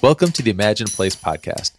Welcome 0.00 0.30
to 0.32 0.42
the 0.42 0.52
Imagine 0.52 0.86
Place 0.86 1.16
podcast. 1.16 1.72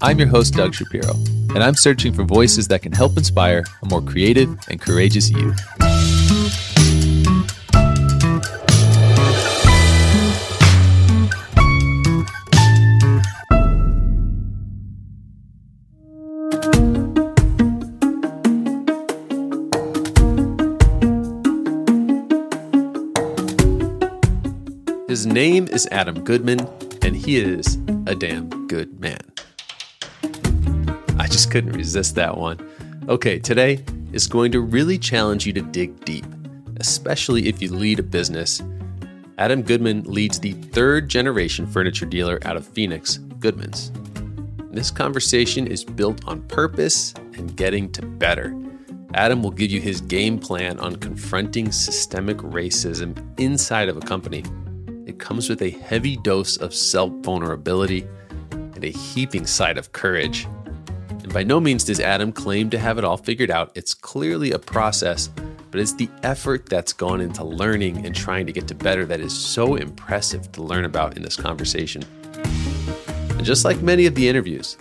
I'm 0.00 0.16
your 0.16 0.28
host, 0.28 0.54
Doug 0.54 0.74
Shapiro, 0.74 1.14
and 1.54 1.58
I'm 1.58 1.74
searching 1.74 2.12
for 2.12 2.22
voices 2.22 2.68
that 2.68 2.82
can 2.82 2.92
help 2.92 3.16
inspire 3.16 3.64
a 3.82 3.86
more 3.86 4.00
creative 4.00 4.48
and 4.68 4.80
courageous 4.80 5.28
youth. 5.28 5.58
Is 25.80 25.88
Adam 25.92 26.22
Goodman, 26.24 26.60
and 27.00 27.16
he 27.16 27.38
is 27.38 27.76
a 28.06 28.14
damn 28.14 28.66
good 28.66 29.00
man. 29.00 29.18
I 31.18 31.26
just 31.26 31.50
couldn't 31.50 31.72
resist 31.72 32.16
that 32.16 32.36
one. 32.36 32.58
Okay, 33.08 33.38
today 33.38 33.82
is 34.12 34.26
going 34.26 34.52
to 34.52 34.60
really 34.60 34.98
challenge 34.98 35.46
you 35.46 35.54
to 35.54 35.62
dig 35.62 36.04
deep, 36.04 36.26
especially 36.80 37.48
if 37.48 37.62
you 37.62 37.72
lead 37.72 37.98
a 37.98 38.02
business. 38.02 38.60
Adam 39.38 39.62
Goodman 39.62 40.02
leads 40.02 40.38
the 40.38 40.52
third 40.52 41.08
generation 41.08 41.66
furniture 41.66 42.04
dealer 42.04 42.38
out 42.44 42.58
of 42.58 42.66
Phoenix, 42.66 43.16
Goodman's. 43.38 43.90
This 44.72 44.90
conversation 44.90 45.66
is 45.66 45.82
built 45.82 46.28
on 46.28 46.42
purpose 46.42 47.14
and 47.38 47.56
getting 47.56 47.90
to 47.92 48.02
better. 48.04 48.54
Adam 49.14 49.42
will 49.42 49.50
give 49.50 49.70
you 49.70 49.80
his 49.80 50.02
game 50.02 50.38
plan 50.38 50.78
on 50.78 50.96
confronting 50.96 51.72
systemic 51.72 52.36
racism 52.36 53.16
inside 53.40 53.88
of 53.88 53.96
a 53.96 54.00
company 54.00 54.44
it 55.10 55.18
comes 55.18 55.48
with 55.50 55.60
a 55.60 55.70
heavy 55.70 56.16
dose 56.16 56.56
of 56.56 56.72
self 56.72 57.10
vulnerability 57.24 58.06
and 58.52 58.84
a 58.84 58.90
heaping 58.90 59.44
side 59.44 59.76
of 59.76 59.90
courage. 59.90 60.46
And 61.08 61.34
by 61.34 61.42
no 61.42 61.58
means 61.58 61.82
does 61.82 61.98
Adam 61.98 62.30
claim 62.30 62.70
to 62.70 62.78
have 62.78 62.96
it 62.96 63.04
all 63.04 63.16
figured 63.16 63.50
out. 63.50 63.72
It's 63.74 63.92
clearly 63.92 64.52
a 64.52 64.58
process, 64.58 65.28
but 65.72 65.80
it's 65.80 65.94
the 65.94 66.08
effort 66.22 66.68
that's 66.68 66.92
gone 66.92 67.20
into 67.20 67.42
learning 67.42 68.06
and 68.06 68.14
trying 68.14 68.46
to 68.46 68.52
get 68.52 68.68
to 68.68 68.74
better 68.74 69.04
that 69.06 69.20
is 69.20 69.36
so 69.36 69.74
impressive 69.74 70.52
to 70.52 70.62
learn 70.62 70.84
about 70.84 71.16
in 71.16 71.24
this 71.24 71.36
conversation. 71.36 72.04
And 73.30 73.44
just 73.44 73.64
like 73.64 73.82
many 73.82 74.06
of 74.06 74.14
the 74.14 74.28
interviews, 74.28 74.76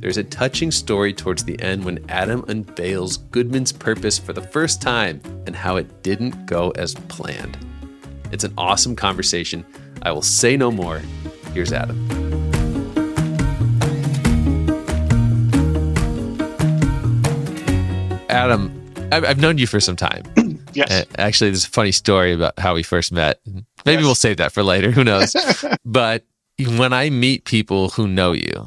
there's 0.00 0.16
a 0.16 0.24
touching 0.24 0.70
story 0.70 1.12
towards 1.12 1.44
the 1.44 1.60
end 1.60 1.84
when 1.84 2.02
Adam 2.08 2.46
unveils 2.48 3.18
Goodman's 3.18 3.72
purpose 3.72 4.18
for 4.18 4.32
the 4.32 4.42
first 4.42 4.80
time 4.80 5.20
and 5.46 5.54
how 5.54 5.76
it 5.76 6.02
didn't 6.02 6.46
go 6.46 6.70
as 6.76 6.94
planned. 6.94 7.58
It's 8.32 8.44
an 8.44 8.52
awesome 8.58 8.96
conversation. 8.96 9.64
I 10.02 10.12
will 10.12 10.22
say 10.22 10.56
no 10.56 10.70
more. 10.70 11.00
Here's 11.52 11.72
Adam. 11.72 11.96
Adam, 18.28 18.92
I've 19.12 19.40
known 19.40 19.56
you 19.58 19.66
for 19.66 19.80
some 19.80 19.96
time. 19.96 20.24
yes. 20.74 21.06
Actually, 21.16 21.50
there's 21.50 21.64
a 21.64 21.70
funny 21.70 21.92
story 21.92 22.32
about 22.32 22.58
how 22.58 22.74
we 22.74 22.82
first 22.82 23.12
met. 23.12 23.40
Maybe 23.46 23.64
yes. 24.00 24.04
we'll 24.04 24.14
save 24.14 24.36
that 24.36 24.52
for 24.52 24.62
later. 24.62 24.90
Who 24.90 25.04
knows? 25.04 25.34
but 25.84 26.24
when 26.58 26.92
I 26.92 27.10
meet 27.10 27.44
people 27.44 27.90
who 27.90 28.06
know 28.06 28.32
you 28.32 28.66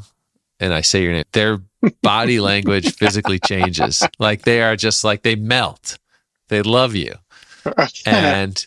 and 0.60 0.74
I 0.74 0.82
say 0.82 1.04
your 1.04 1.14
name, 1.14 1.26
their 1.34 1.60
body 2.02 2.40
language 2.42 2.96
physically 2.96 3.40
changes. 3.40 4.04
Like 4.18 4.44
they 4.44 4.62
are 4.62 4.76
just 4.76 5.04
like 5.04 5.24
they 5.24 5.36
melt. 5.36 5.98
They 6.48 6.62
love 6.62 6.96
you. 6.96 7.14
And 8.06 8.66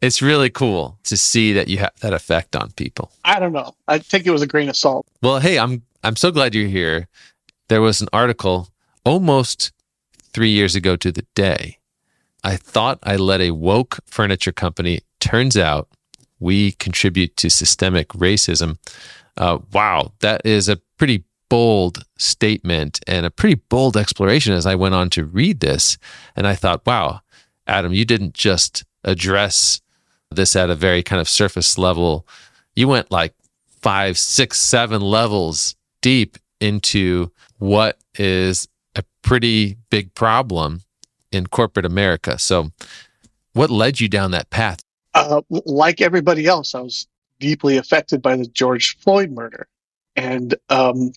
it's 0.00 0.22
really 0.22 0.50
cool 0.50 0.98
to 1.04 1.16
see 1.16 1.52
that 1.52 1.68
you 1.68 1.78
have 1.78 1.92
that 2.00 2.12
effect 2.12 2.56
on 2.56 2.70
people. 2.72 3.10
I 3.24 3.38
don't 3.38 3.52
know. 3.52 3.74
I 3.88 3.98
think 3.98 4.26
it 4.26 4.30
was 4.30 4.42
a 4.42 4.46
grain 4.46 4.68
of 4.68 4.76
salt. 4.76 5.06
Well, 5.22 5.40
hey, 5.40 5.58
I'm 5.58 5.82
I'm 6.02 6.16
so 6.16 6.30
glad 6.30 6.54
you're 6.54 6.68
here. 6.68 7.08
There 7.68 7.82
was 7.82 8.00
an 8.00 8.08
article 8.12 8.68
almost 9.04 9.72
3 10.32 10.48
years 10.48 10.74
ago 10.74 10.96
to 10.96 11.12
the 11.12 11.26
day. 11.34 11.78
I 12.42 12.56
thought 12.56 12.98
I 13.02 13.16
led 13.16 13.40
a 13.40 13.50
woke 13.50 13.98
furniture 14.06 14.52
company. 14.52 15.00
Turns 15.20 15.56
out 15.56 15.88
we 16.38 16.72
contribute 16.72 17.36
to 17.36 17.50
systemic 17.50 18.08
racism. 18.08 18.78
Uh, 19.36 19.58
wow, 19.72 20.12
that 20.20 20.40
is 20.44 20.68
a 20.68 20.76
pretty 20.96 21.24
bold 21.50 22.04
statement 22.16 23.00
and 23.06 23.26
a 23.26 23.30
pretty 23.30 23.56
bold 23.56 23.96
exploration 23.96 24.54
as 24.54 24.64
I 24.64 24.74
went 24.74 24.94
on 24.94 25.10
to 25.10 25.24
read 25.24 25.60
this. 25.60 25.98
And 26.34 26.46
I 26.46 26.54
thought, 26.54 26.86
wow, 26.86 27.20
Adam, 27.66 27.92
you 27.92 28.06
didn't 28.06 28.34
just 28.34 28.84
address 29.04 29.80
this 30.30 30.54
at 30.56 30.70
a 30.70 30.74
very 30.74 31.02
kind 31.02 31.20
of 31.20 31.28
surface 31.28 31.76
level. 31.76 32.26
You 32.74 32.88
went 32.88 33.10
like 33.10 33.34
five, 33.80 34.16
six, 34.16 34.58
seven 34.58 35.00
levels 35.00 35.74
deep 36.00 36.38
into 36.60 37.30
what 37.58 37.98
is 38.18 38.68
a 38.94 39.04
pretty 39.22 39.76
big 39.90 40.14
problem 40.14 40.82
in 41.32 41.46
corporate 41.46 41.86
America. 41.86 42.38
So, 42.38 42.70
what 43.52 43.70
led 43.70 44.00
you 44.00 44.08
down 44.08 44.30
that 44.30 44.50
path? 44.50 44.80
Uh, 45.14 45.42
like 45.50 46.00
everybody 46.00 46.46
else, 46.46 46.74
I 46.74 46.80
was 46.80 47.08
deeply 47.40 47.76
affected 47.76 48.22
by 48.22 48.36
the 48.36 48.46
George 48.46 48.96
Floyd 48.98 49.32
murder. 49.32 49.66
And 50.14 50.54
um, 50.68 51.12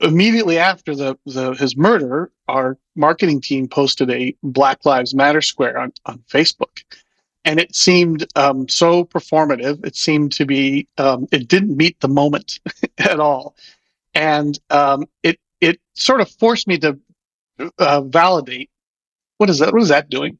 immediately 0.00 0.58
after 0.58 0.94
the, 0.94 1.18
the, 1.24 1.52
his 1.52 1.76
murder, 1.76 2.30
our 2.48 2.76
marketing 2.96 3.40
team 3.40 3.68
posted 3.68 4.10
a 4.10 4.34
Black 4.42 4.84
Lives 4.84 5.14
Matter 5.14 5.40
square 5.40 5.78
on, 5.78 5.92
on 6.04 6.18
Facebook 6.30 6.82
and 7.44 7.58
it 7.58 7.74
seemed 7.74 8.26
um, 8.36 8.68
so 8.68 9.04
performative. 9.04 9.84
It 9.84 9.96
seemed 9.96 10.32
to 10.32 10.44
be 10.44 10.88
um, 10.98 11.26
it 11.32 11.48
didn't 11.48 11.76
meet 11.76 11.98
the 12.00 12.08
moment 12.08 12.60
at 12.98 13.20
all, 13.20 13.56
and 14.14 14.58
um, 14.70 15.06
it 15.22 15.38
it 15.60 15.80
sort 15.94 16.20
of 16.20 16.30
forced 16.30 16.66
me 16.68 16.78
to 16.78 16.98
uh, 17.78 18.02
validate 18.02 18.70
what 19.40 19.48
is 19.48 19.58
that? 19.60 19.72
What 19.72 19.80
is 19.80 19.88
that 19.88 20.10
doing? 20.10 20.38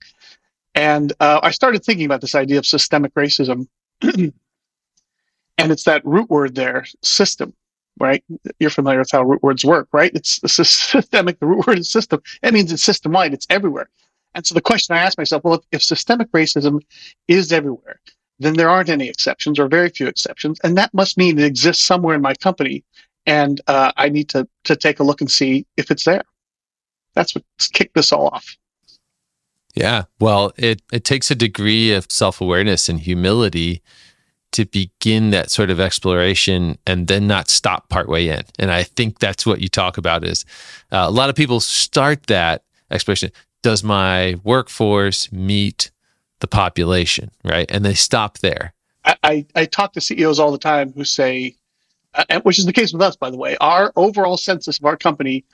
And 0.74 1.14
uh, 1.20 1.40
I 1.42 1.52
started 1.52 1.82
thinking 1.82 2.04
about 2.04 2.20
this 2.20 2.34
idea 2.34 2.58
of 2.58 2.66
systemic 2.66 3.14
racism, 3.14 3.66
and 4.02 4.32
it's 5.58 5.84
that 5.84 6.04
root 6.04 6.28
word 6.28 6.54
there, 6.54 6.84
system. 7.02 7.54
Right, 7.98 8.22
you're 8.58 8.70
familiar 8.70 8.98
with 8.98 9.10
how 9.10 9.22
root 9.22 9.42
words 9.42 9.64
work, 9.64 9.88
right? 9.92 10.12
It's, 10.14 10.40
it's 10.42 10.52
systemic. 10.92 11.40
The 11.40 11.46
root 11.46 11.66
word 11.66 11.78
is 11.78 11.90
system. 11.90 12.22
That 12.42 12.52
means 12.52 12.72
it's 12.72 12.82
system 12.82 13.12
wide. 13.12 13.32
It's 13.32 13.46
everywhere. 13.48 13.88
And 14.34 14.46
so 14.46 14.54
the 14.54 14.60
question 14.60 14.94
I 14.94 15.00
ask 15.00 15.18
myself, 15.18 15.44
well, 15.44 15.54
if, 15.54 15.60
if 15.72 15.82
systemic 15.82 16.30
racism 16.32 16.80
is 17.28 17.52
everywhere, 17.52 18.00
then 18.38 18.54
there 18.54 18.70
aren't 18.70 18.88
any 18.88 19.08
exceptions 19.08 19.58
or 19.58 19.68
very 19.68 19.90
few 19.90 20.06
exceptions. 20.06 20.58
And 20.64 20.76
that 20.78 20.92
must 20.94 21.18
mean 21.18 21.38
it 21.38 21.44
exists 21.44 21.84
somewhere 21.84 22.14
in 22.14 22.22
my 22.22 22.34
company. 22.34 22.84
And 23.26 23.60
uh, 23.66 23.92
I 23.96 24.08
need 24.08 24.28
to, 24.30 24.48
to 24.64 24.76
take 24.76 24.98
a 24.98 25.02
look 25.02 25.20
and 25.20 25.30
see 25.30 25.66
if 25.76 25.90
it's 25.90 26.04
there. 26.04 26.22
That's 27.14 27.34
what 27.34 27.44
kicked 27.72 27.94
this 27.94 28.12
all 28.12 28.28
off. 28.28 28.56
Yeah. 29.74 30.04
Well, 30.18 30.52
it, 30.56 30.82
it 30.92 31.04
takes 31.04 31.30
a 31.30 31.34
degree 31.34 31.92
of 31.92 32.06
self 32.10 32.40
awareness 32.40 32.88
and 32.88 32.98
humility 32.98 33.82
to 34.52 34.64
begin 34.64 35.30
that 35.30 35.50
sort 35.50 35.70
of 35.70 35.78
exploration 35.78 36.76
and 36.86 37.06
then 37.06 37.26
not 37.26 37.48
stop 37.48 37.88
partway 37.88 38.28
in. 38.28 38.42
And 38.58 38.70
I 38.70 38.82
think 38.82 39.18
that's 39.18 39.46
what 39.46 39.60
you 39.60 39.68
talk 39.68 39.96
about 39.96 40.24
is 40.24 40.44
uh, 40.90 41.04
a 41.06 41.10
lot 41.10 41.30
of 41.30 41.36
people 41.36 41.60
start 41.60 42.26
that 42.26 42.64
exploration 42.90 43.30
does 43.62 43.84
my 43.84 44.36
workforce 44.42 45.30
meet 45.32 45.90
the 46.40 46.48
population, 46.48 47.30
right? 47.44 47.70
And 47.70 47.84
they 47.84 47.94
stop 47.94 48.38
there. 48.38 48.72
I, 49.04 49.16
I, 49.22 49.46
I 49.54 49.64
talk 49.66 49.92
to 49.94 50.00
CEOs 50.00 50.38
all 50.38 50.52
the 50.52 50.58
time 50.58 50.92
who 50.92 51.04
say, 51.04 51.56
uh, 52.14 52.40
which 52.40 52.58
is 52.58 52.66
the 52.66 52.72
case 52.72 52.92
with 52.92 53.02
us, 53.02 53.16
by 53.16 53.30
the 53.30 53.36
way, 53.36 53.56
our 53.58 53.92
overall 53.96 54.36
census 54.36 54.78
of 54.78 54.84
our 54.84 54.96
company 54.96 55.44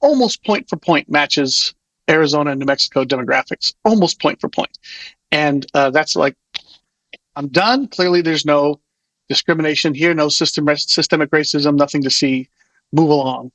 almost 0.00 0.44
point 0.44 0.68
for 0.68 0.76
point 0.76 1.08
matches 1.08 1.74
Arizona 2.10 2.50
and 2.50 2.60
New 2.60 2.66
Mexico 2.66 3.04
demographics, 3.04 3.74
almost 3.84 4.20
point 4.20 4.40
for 4.40 4.48
point. 4.48 4.78
And 5.30 5.64
uh, 5.74 5.90
that's 5.90 6.16
like, 6.16 6.36
I'm 7.36 7.48
done. 7.48 7.88
Clearly, 7.88 8.20
there's 8.20 8.44
no 8.44 8.80
discrimination 9.28 9.94
here, 9.94 10.12
no 10.12 10.28
system, 10.28 10.68
systemic 10.76 11.30
racism, 11.30 11.76
nothing 11.76 12.02
to 12.02 12.10
see. 12.10 12.48
Move 12.92 13.08
along. 13.08 13.50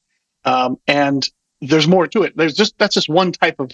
Um, 0.45 0.79
and 0.87 1.29
there's 1.61 1.87
more 1.87 2.07
to 2.07 2.23
it. 2.23 2.35
There's 2.35 2.55
just 2.55 2.75
that's 2.79 2.95
just 2.95 3.09
one 3.09 3.31
type 3.31 3.59
of 3.59 3.69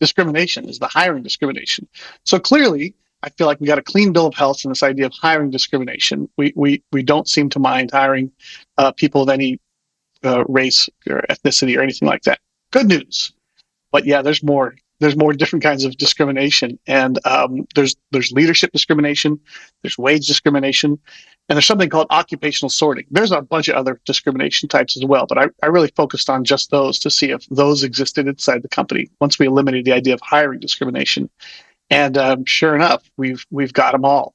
discrimination 0.00 0.68
is 0.68 0.78
the 0.78 0.88
hiring 0.88 1.22
discrimination. 1.22 1.88
So 2.24 2.38
clearly, 2.38 2.94
I 3.22 3.30
feel 3.30 3.46
like 3.46 3.60
we 3.60 3.66
got 3.66 3.78
a 3.78 3.82
clean 3.82 4.12
bill 4.12 4.26
of 4.26 4.34
health 4.34 4.64
in 4.64 4.70
this 4.70 4.82
idea 4.82 5.06
of 5.06 5.12
hiring 5.12 5.50
discrimination. 5.50 6.28
We 6.36 6.52
we 6.56 6.82
we 6.92 7.02
don't 7.02 7.28
seem 7.28 7.48
to 7.50 7.58
mind 7.58 7.90
hiring 7.90 8.30
uh, 8.78 8.92
people 8.92 9.22
of 9.22 9.28
any 9.28 9.58
uh, 10.24 10.44
race 10.48 10.88
or 11.08 11.22
ethnicity 11.30 11.76
or 11.76 11.82
anything 11.82 12.08
like 12.08 12.22
that. 12.22 12.40
Good 12.72 12.86
news, 12.86 13.32
but 13.90 14.04
yeah, 14.04 14.22
there's 14.22 14.42
more. 14.42 14.76
There's 14.98 15.16
more 15.16 15.34
different 15.34 15.62
kinds 15.62 15.84
of 15.84 15.98
discrimination, 15.98 16.78
and 16.86 17.18
um, 17.26 17.66
there's 17.74 17.96
there's 18.12 18.32
leadership 18.32 18.72
discrimination, 18.72 19.38
there's 19.82 19.98
wage 19.98 20.26
discrimination, 20.26 20.98
and 21.48 21.56
there's 21.56 21.66
something 21.66 21.88
called 21.88 22.08
occupational 22.10 22.70
sorting. 22.70 23.06
There's 23.10 23.30
a 23.30 23.40
bunch 23.40 23.68
of 23.68 23.76
other 23.76 24.00
discrimination 24.04 24.68
types 24.68 24.96
as 24.96 25.04
well, 25.04 25.26
but 25.26 25.38
I, 25.38 25.46
I 25.62 25.66
really 25.66 25.92
focused 25.94 26.28
on 26.28 26.44
just 26.44 26.70
those 26.70 26.98
to 27.00 27.10
see 27.10 27.30
if 27.30 27.46
those 27.50 27.84
existed 27.84 28.26
inside 28.26 28.62
the 28.62 28.68
company 28.68 29.08
once 29.20 29.38
we 29.38 29.46
eliminated 29.46 29.84
the 29.84 29.92
idea 29.92 30.14
of 30.14 30.20
hiring 30.22 30.58
discrimination. 30.58 31.30
And 31.88 32.18
um, 32.18 32.44
sure 32.44 32.74
enough, 32.74 33.08
we've 33.16 33.46
we've 33.50 33.72
got 33.72 33.92
them 33.92 34.04
all. 34.04 34.34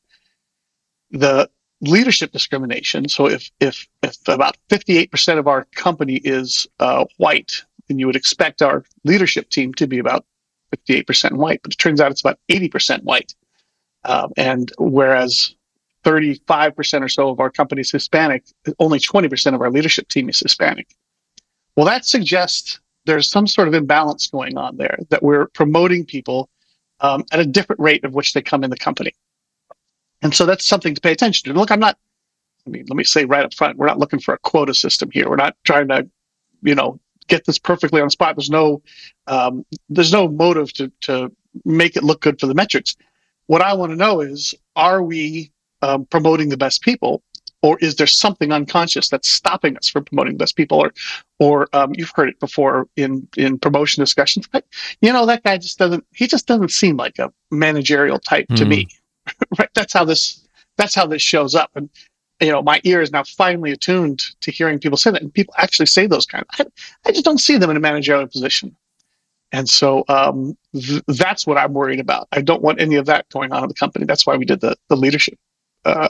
The 1.12 1.50
leadership 1.82 2.32
discrimination. 2.32 3.10
So 3.10 3.28
if 3.28 3.52
if 3.60 3.88
if 4.04 4.16
about 4.28 4.56
58% 4.70 5.38
of 5.38 5.48
our 5.48 5.68
company 5.76 6.22
is 6.24 6.68
uh, 6.80 7.06
white, 7.18 7.64
then 7.88 8.00
you 8.00 8.06
would 8.06 8.16
expect 8.16 8.62
our 8.62 8.86
leadership 9.04 9.50
team 9.50 9.74
to 9.74 9.88
be 9.88 10.00
about 10.00 10.26
58% 10.74 11.34
white. 11.34 11.62
But 11.62 11.74
it 11.74 11.78
turns 11.78 12.00
out 12.00 12.12
it's 12.12 12.22
about 12.22 12.40
80% 12.50 13.04
white. 13.04 13.36
Um, 14.06 14.32
and 14.38 14.72
whereas 14.80 15.54
35% 16.04 17.02
or 17.02 17.10
so 17.10 17.30
of 17.30 17.40
our 17.40 17.50
company 17.50 17.82
is 17.82 17.92
Hispanic, 17.92 18.44
only 18.80 19.00
20% 19.00 19.54
of 19.54 19.62
our 19.62 19.70
leadership 19.70 20.08
team 20.08 20.30
is 20.30 20.40
Hispanic. 20.40 20.96
Well, 21.76 21.86
that 21.86 22.06
suggests 22.06 22.80
there's 23.06 23.30
some 23.30 23.48
sort 23.48 23.68
of 23.68 23.74
imbalance 23.74 24.28
going 24.28 24.58
on 24.58 24.78
there, 24.78 24.98
that 25.10 25.24
we're 25.24 25.48
promoting 25.48 26.06
people 26.06 26.50
um, 27.00 27.26
at 27.32 27.40
a 27.40 27.46
different 27.46 27.80
rate 27.82 28.04
of 28.04 28.14
which 28.14 28.34
they 28.34 28.42
come 28.42 28.64
in 28.64 28.70
the 28.70 28.78
company. 28.78 29.14
And 30.22 30.34
so 30.34 30.46
that's 30.46 30.66
something 30.66 30.94
to 30.94 31.02
pay 31.02 31.12
attention 31.12 31.52
to. 31.52 31.58
Look, 31.58 31.72
I'm 31.72 31.80
not, 31.80 31.98
I 32.68 32.70
mean, 32.70 32.86
let 32.88 32.96
me 32.96 33.04
say 33.04 33.26
right 33.26 33.44
up 33.44 33.54
front, 33.54 33.78
we're 33.78 33.88
not 33.88 33.98
looking 33.98 34.20
for 34.20 34.34
a 34.34 34.40
quota 34.40 34.74
system 34.74 35.10
here. 35.12 35.30
We're 35.30 35.36
not 35.36 35.56
trying 35.64 35.88
to, 35.88 36.08
you 36.62 36.76
know, 36.76 37.00
get 37.28 37.46
this 37.46 37.58
perfectly 37.58 38.02
on 38.02 38.08
the 38.08 38.12
spot. 38.12 38.36
There's 38.36 38.50
no, 38.50 38.82
um, 39.28 39.66
there's 39.90 40.14
no 40.14 40.28
motive 40.28 40.72
to, 40.74 40.92
to 41.02 41.32
make 41.66 41.96
it 41.96 42.04
look 42.04 42.22
good 42.22 42.40
for 42.40 42.46
the 42.46 42.54
metrics. 42.54 42.96
What 43.48 43.62
I 43.62 43.74
want 43.74 43.92
to 43.92 43.96
know 43.96 44.22
is, 44.22 44.54
are 44.76 45.02
we 45.02 45.52
um, 45.82 46.06
promoting 46.06 46.50
the 46.50 46.58
best 46.58 46.82
people, 46.82 47.24
or 47.62 47.78
is 47.80 47.96
there 47.96 48.08
something 48.08 48.52
unconscious 48.52 49.10
that's 49.10 49.30
stopping 49.30 49.78
us 49.78 49.88
from 49.88 50.06
promoting 50.06 50.34
the 50.34 50.40
best 50.40 50.56
people? 50.56 50.80
Or, 50.80 50.94
or 51.40 51.68
um, 51.74 51.94
you've 51.96 52.12
heard 52.16 52.30
it 52.30 52.40
before 52.40 52.88
in 52.96 53.28
in 53.38 53.60
promotion 53.60 54.02
discussions. 54.02 54.48
But, 54.48 54.66
you 55.02 55.14
know, 55.14 55.26
that 55.26 55.44
guy 55.44 55.58
just 55.58 55.78
doesn't. 55.78 56.06
He 56.14 56.28
just 56.28 56.48
doesn't 56.48 56.72
seem 56.72 56.98
like 56.98 57.20
a 57.20 57.32
managerial 57.52 58.20
type 58.20 58.48
mm. 58.50 58.56
to 58.58 58.66
me. 58.66 58.88
right? 59.60 59.70
That's 59.76 59.94
how 59.94 60.06
this. 60.06 60.48
That's 60.78 60.96
how 60.96 61.06
this 61.06 61.22
shows 61.22 61.54
up. 61.54 61.70
And 61.76 61.90
you 62.40 62.52
know, 62.52 62.64
my 62.64 62.82
ear 62.84 63.02
is 63.02 63.12
now 63.12 63.24
finally 63.24 63.72
attuned 63.72 64.24
to 64.42 64.52
hearing 64.52 64.80
people 64.80 64.98
say 64.98 65.12
that, 65.12 65.22
and 65.22 65.32
people 65.32 65.54
actually 65.58 65.86
say 65.86 66.08
those 66.08 66.26
kind. 66.26 66.44
Of, 66.60 66.68
I, 67.06 67.10
I 67.10 67.12
just 67.12 67.26
don't 67.26 67.40
see 67.40 67.58
them 67.58 67.70
in 67.70 67.78
a 67.78 67.82
managerial 67.82 68.28
position. 68.28 68.76
And 69.52 69.70
so 69.70 70.06
um, 70.08 70.58
th- 70.74 71.04
that's 71.08 71.46
what 71.46 71.58
I'm 71.58 71.74
worried 71.74 72.00
about. 72.00 72.28
I 72.32 72.42
don't 72.42 72.62
want 72.62 72.80
any 72.80 72.96
of 72.96 73.06
that 73.08 73.28
going 73.30 73.52
on 73.52 73.64
in 73.64 73.68
the 73.68 73.76
company. 73.76 74.06
That's 74.06 74.26
why 74.26 74.38
we 74.38 74.46
did 74.46 74.62
the, 74.62 74.78
the 74.88 74.96
leadership 74.96 75.38
uh, 75.86 76.10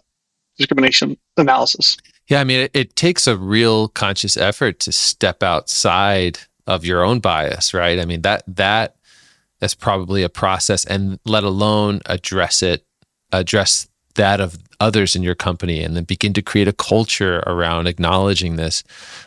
discrimination 0.58 1.18
analysis. 1.38 1.98
Yeah, 2.28 2.40
I 2.40 2.44
mean, 2.44 2.62
it, 2.62 2.72
it, 2.74 2.96
takes 2.96 3.28
a 3.28 3.36
real 3.36 3.88
conscious 3.90 4.38
effort 4.38 4.80
to 4.82 4.92
step 4.92 5.44
outside 5.44 6.40
of 6.68 6.86
your 6.86 7.04
own 7.04 7.20
bias, 7.20 7.74
right? 7.74 8.00
I 8.00 8.06
mean 8.06 8.22
that 8.22 8.44
that 8.48 8.96
that's 9.60 9.76
probably 9.76 10.24
a 10.24 10.30
process, 10.30 10.86
and 10.86 11.20
let 11.26 11.44
alone 11.44 12.02
address 12.06 12.64
it, 12.64 12.86
address 13.32 13.88
that 14.16 14.40
of 14.40 14.58
others 14.80 15.16
in 15.16 15.24
your 15.24 15.36
company, 15.36 15.84
and 15.84 15.96
then 15.96 16.04
begin 16.04 16.34
to 16.34 16.42
create 16.42 16.68
a 16.68 16.74
culture 16.74 17.44
around 17.48 17.88
acknowledging 17.88 18.56
this. 18.56 18.84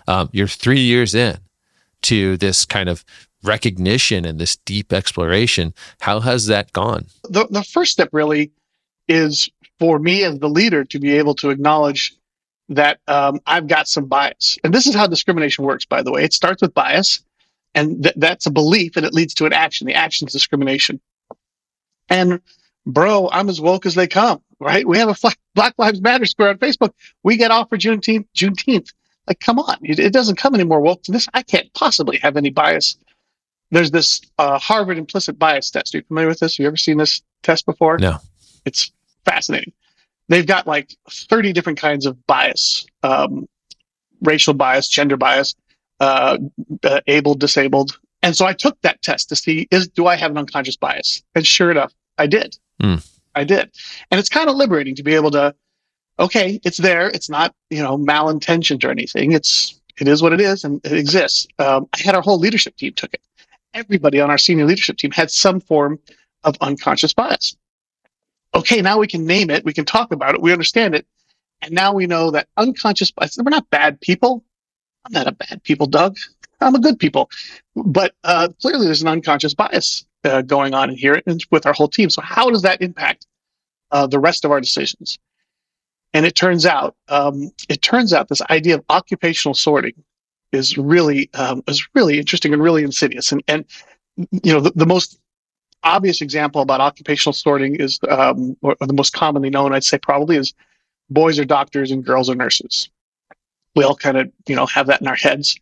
Um, 0.08 0.28
you're 0.32 0.48
three 0.48 0.80
years 0.80 1.14
in 1.14 1.38
to 2.02 2.36
this 2.36 2.64
kind 2.64 2.88
of 2.88 3.04
recognition 3.42 4.24
and 4.24 4.38
this 4.40 4.56
deep 4.56 4.92
exploration. 4.92 5.74
How 6.00 6.20
has 6.20 6.46
that 6.46 6.72
gone? 6.72 7.06
The, 7.28 7.46
the 7.50 7.62
first 7.62 7.92
step 7.92 8.08
really 8.12 8.50
is 9.08 9.48
for 9.78 9.98
me 9.98 10.24
as 10.24 10.38
the 10.38 10.48
leader 10.48 10.84
to 10.84 10.98
be 10.98 11.18
able 11.18 11.34
to 11.36 11.50
acknowledge 11.50 12.14
that 12.68 12.98
um, 13.08 13.40
I've 13.46 13.66
got 13.66 13.88
some 13.88 14.06
bias. 14.06 14.58
And 14.64 14.72
this 14.72 14.86
is 14.86 14.94
how 14.94 15.06
discrimination 15.06 15.64
works, 15.64 15.84
by 15.84 16.02
the 16.02 16.12
way. 16.12 16.24
It 16.24 16.32
starts 16.32 16.62
with 16.62 16.74
bias, 16.74 17.22
and 17.74 18.02
th- 18.02 18.14
that's 18.16 18.46
a 18.46 18.50
belief, 18.50 18.96
and 18.96 19.04
it 19.04 19.12
leads 19.12 19.34
to 19.34 19.46
an 19.46 19.52
action. 19.52 19.86
The 19.86 19.94
action 19.94 20.26
is 20.26 20.32
discrimination. 20.32 21.00
And 22.08 22.40
bro, 22.86 23.28
I'm 23.30 23.48
as 23.48 23.60
woke 23.60 23.86
as 23.86 23.94
they 23.94 24.06
come, 24.06 24.42
right? 24.60 24.86
We 24.86 24.98
have 24.98 25.08
a 25.08 25.32
Black 25.54 25.74
Lives 25.78 26.00
Matter 26.00 26.26
square 26.26 26.50
on 26.50 26.58
Facebook. 26.58 26.92
We 27.22 27.36
get 27.36 27.50
off 27.50 27.68
for 27.68 27.76
Juneteenth. 27.76 28.26
Juneteenth. 28.34 28.92
Like, 29.26 29.40
come 29.40 29.58
on, 29.58 29.78
it, 29.82 29.98
it 29.98 30.12
doesn't 30.12 30.36
come 30.36 30.54
any 30.54 30.64
more 30.64 30.80
woke 30.80 31.02
than 31.04 31.14
this. 31.14 31.28
I 31.32 31.42
can't 31.42 31.72
possibly 31.72 32.18
have 32.18 32.36
any 32.36 32.50
bias. 32.50 32.96
There's 33.70 33.90
this 33.90 34.20
uh, 34.38 34.58
Harvard 34.58 34.98
implicit 34.98 35.38
bias 35.38 35.70
test. 35.70 35.94
Are 35.94 35.98
you 35.98 36.04
familiar 36.04 36.28
with 36.28 36.40
this? 36.40 36.56
Have 36.56 36.62
you 36.62 36.68
ever 36.68 36.76
seen 36.76 36.98
this 36.98 37.22
test 37.42 37.64
before? 37.64 37.98
No. 37.98 38.18
It's 38.66 38.92
fascinating. 39.24 39.72
They've 40.28 40.46
got 40.46 40.66
like 40.66 40.94
30 41.10 41.52
different 41.52 41.78
kinds 41.78 42.06
of 42.06 42.26
bias, 42.26 42.86
um, 43.02 43.46
racial 44.22 44.54
bias, 44.54 44.88
gender 44.88 45.16
bias, 45.16 45.54
uh, 46.00 46.38
uh, 46.82 47.00
able, 47.06 47.34
disabled. 47.34 47.98
And 48.22 48.34
so 48.34 48.46
I 48.46 48.54
took 48.54 48.80
that 48.80 49.02
test 49.02 49.28
to 49.28 49.36
see 49.36 49.68
is 49.70 49.88
do 49.88 50.06
I 50.06 50.16
have 50.16 50.30
an 50.30 50.38
unconscious 50.38 50.76
bias? 50.76 51.22
And 51.34 51.46
sure 51.46 51.70
enough, 51.70 51.92
I 52.16 52.26
did. 52.26 52.56
Mm. 52.82 53.06
I 53.34 53.44
did. 53.44 53.70
And 54.10 54.18
it's 54.18 54.28
kind 54.28 54.48
of 54.48 54.56
liberating 54.56 54.94
to 54.94 55.02
be 55.02 55.14
able 55.14 55.30
to, 55.32 55.54
okay, 56.18 56.58
it's 56.64 56.78
there. 56.78 57.08
It's 57.08 57.28
not, 57.28 57.54
you 57.68 57.82
know, 57.82 57.98
malintentioned 57.98 58.84
or 58.84 58.90
anything. 58.90 59.32
It's, 59.32 59.78
it 60.00 60.08
is 60.08 60.22
what 60.22 60.32
it 60.32 60.40
is 60.40 60.64
and 60.64 60.80
it 60.84 60.92
exists. 60.92 61.46
Um, 61.58 61.86
I 61.92 62.00
had 62.02 62.14
our 62.14 62.22
whole 62.22 62.38
leadership 62.38 62.76
team 62.76 62.94
took 62.94 63.12
it. 63.12 63.20
Everybody 63.74 64.20
on 64.20 64.30
our 64.30 64.38
senior 64.38 64.64
leadership 64.64 64.96
team 64.96 65.10
had 65.10 65.30
some 65.30 65.60
form 65.60 65.98
of 66.44 66.56
unconscious 66.60 67.12
bias 67.12 67.56
okay, 68.54 68.80
now 68.80 68.98
we 68.98 69.06
can 69.06 69.26
name 69.26 69.50
it, 69.50 69.64
we 69.64 69.72
can 69.72 69.84
talk 69.84 70.12
about 70.12 70.34
it, 70.34 70.42
we 70.42 70.52
understand 70.52 70.94
it. 70.94 71.06
And 71.62 71.72
now 71.72 71.92
we 71.92 72.06
know 72.06 72.30
that 72.30 72.48
unconscious 72.56 73.10
bias, 73.10 73.38
we're 73.38 73.50
not 73.50 73.68
bad 73.70 74.00
people. 74.00 74.44
I'm 75.04 75.12
not 75.12 75.26
a 75.26 75.32
bad 75.32 75.62
people, 75.62 75.86
Doug. 75.86 76.16
I'm 76.60 76.74
a 76.74 76.80
good 76.80 76.98
people. 76.98 77.30
But 77.74 78.14
uh, 78.24 78.48
clearly 78.60 78.86
there's 78.86 79.02
an 79.02 79.08
unconscious 79.08 79.54
bias 79.54 80.06
uh, 80.24 80.42
going 80.42 80.74
on 80.74 80.90
in 80.90 80.96
here 80.96 81.20
with 81.50 81.66
our 81.66 81.72
whole 81.72 81.88
team. 81.88 82.10
So 82.10 82.22
how 82.22 82.50
does 82.50 82.62
that 82.62 82.80
impact 82.80 83.26
uh, 83.90 84.06
the 84.06 84.18
rest 84.18 84.44
of 84.44 84.50
our 84.50 84.60
decisions? 84.60 85.18
And 86.12 86.24
it 86.24 86.34
turns 86.34 86.64
out, 86.64 86.96
um, 87.08 87.50
it 87.68 87.82
turns 87.82 88.12
out 88.12 88.28
this 88.28 88.42
idea 88.48 88.76
of 88.76 88.84
occupational 88.88 89.54
sorting 89.54 89.94
is 90.52 90.78
really 90.78 91.28
um, 91.34 91.62
is 91.66 91.86
really 91.94 92.18
interesting 92.18 92.52
and 92.52 92.62
really 92.62 92.84
insidious. 92.84 93.32
And 93.32 93.42
and 93.48 93.64
you 94.16 94.52
know 94.52 94.60
the, 94.60 94.72
the 94.74 94.86
most 94.86 95.18
obvious 95.84 96.20
example 96.20 96.62
about 96.62 96.80
occupational 96.80 97.32
sorting 97.32 97.76
is, 97.76 97.98
um, 98.08 98.56
or 98.62 98.76
the 98.80 98.92
most 98.92 99.12
commonly 99.12 99.50
known, 99.50 99.72
I'd 99.72 99.84
say 99.84 99.98
probably 99.98 100.36
is 100.36 100.54
boys 101.10 101.38
are 101.38 101.44
doctors 101.44 101.90
and 101.90 102.04
girls 102.04 102.28
are 102.28 102.34
nurses. 102.34 102.88
We 103.76 103.84
all 103.84 103.96
kind 103.96 104.16
of, 104.16 104.30
you 104.46 104.56
know, 104.56 104.66
have 104.66 104.86
that 104.86 105.00
in 105.00 105.06
our 105.06 105.16
heads. 105.16 105.58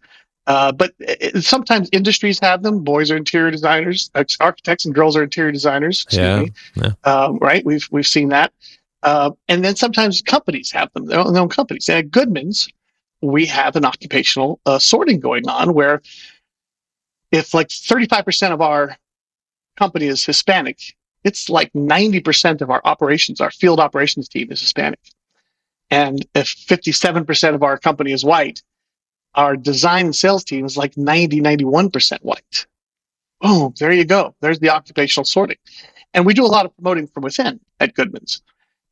Uh, 0.46 0.72
but 0.72 0.92
it, 0.98 1.44
sometimes 1.44 1.88
industries 1.92 2.38
have 2.40 2.62
them. 2.62 2.82
Boys 2.82 3.10
are 3.10 3.16
interior 3.16 3.50
designers, 3.50 4.10
architects, 4.40 4.84
and 4.84 4.94
girls 4.94 5.16
are 5.16 5.22
interior 5.22 5.52
designers. 5.52 6.04
Yeah, 6.10 6.44
yeah. 6.74 6.92
Um, 7.04 7.38
right. 7.38 7.64
We've 7.64 7.86
we've 7.92 8.06
seen 8.06 8.30
that. 8.30 8.52
Uh, 9.02 9.30
and 9.48 9.64
then 9.64 9.76
sometimes 9.76 10.20
companies 10.20 10.70
have 10.72 10.92
them. 10.94 11.06
Their 11.06 11.20
own, 11.20 11.32
their 11.32 11.42
own 11.42 11.48
companies. 11.48 11.88
And 11.88 11.98
at 11.98 12.10
Goodman's, 12.10 12.68
we 13.20 13.46
have 13.46 13.76
an 13.76 13.84
occupational 13.84 14.60
uh, 14.66 14.78
sorting 14.78 15.20
going 15.20 15.48
on 15.48 15.74
where 15.74 16.02
if 17.30 17.54
like 17.54 17.68
35% 17.68 18.52
of 18.52 18.60
our 18.60 18.96
company 19.76 20.06
is 20.06 20.24
Hispanic, 20.24 20.78
it's 21.24 21.48
like 21.48 21.72
90% 21.72 22.60
of 22.60 22.70
our 22.70 22.80
operations, 22.84 23.40
our 23.40 23.50
field 23.50 23.80
operations 23.80 24.28
team 24.28 24.50
is 24.50 24.60
Hispanic. 24.60 25.00
And 25.90 26.26
if 26.34 26.46
57% 26.46 27.54
of 27.54 27.62
our 27.62 27.78
company 27.78 28.12
is 28.12 28.24
white, 28.24 28.62
our 29.34 29.56
design 29.56 30.06
and 30.06 30.16
sales 30.16 30.44
team 30.44 30.64
is 30.64 30.76
like 30.76 30.96
90, 30.96 31.40
91% 31.40 32.18
white. 32.22 32.66
Boom, 33.40 33.74
there 33.78 33.92
you 33.92 34.04
go. 34.04 34.34
There's 34.40 34.58
the 34.60 34.70
occupational 34.70 35.24
sorting. 35.24 35.58
And 36.14 36.26
we 36.26 36.34
do 36.34 36.44
a 36.44 36.46
lot 36.46 36.66
of 36.66 36.74
promoting 36.76 37.06
from 37.06 37.24
within 37.24 37.60
at 37.80 37.94
Goodman's. 37.94 38.42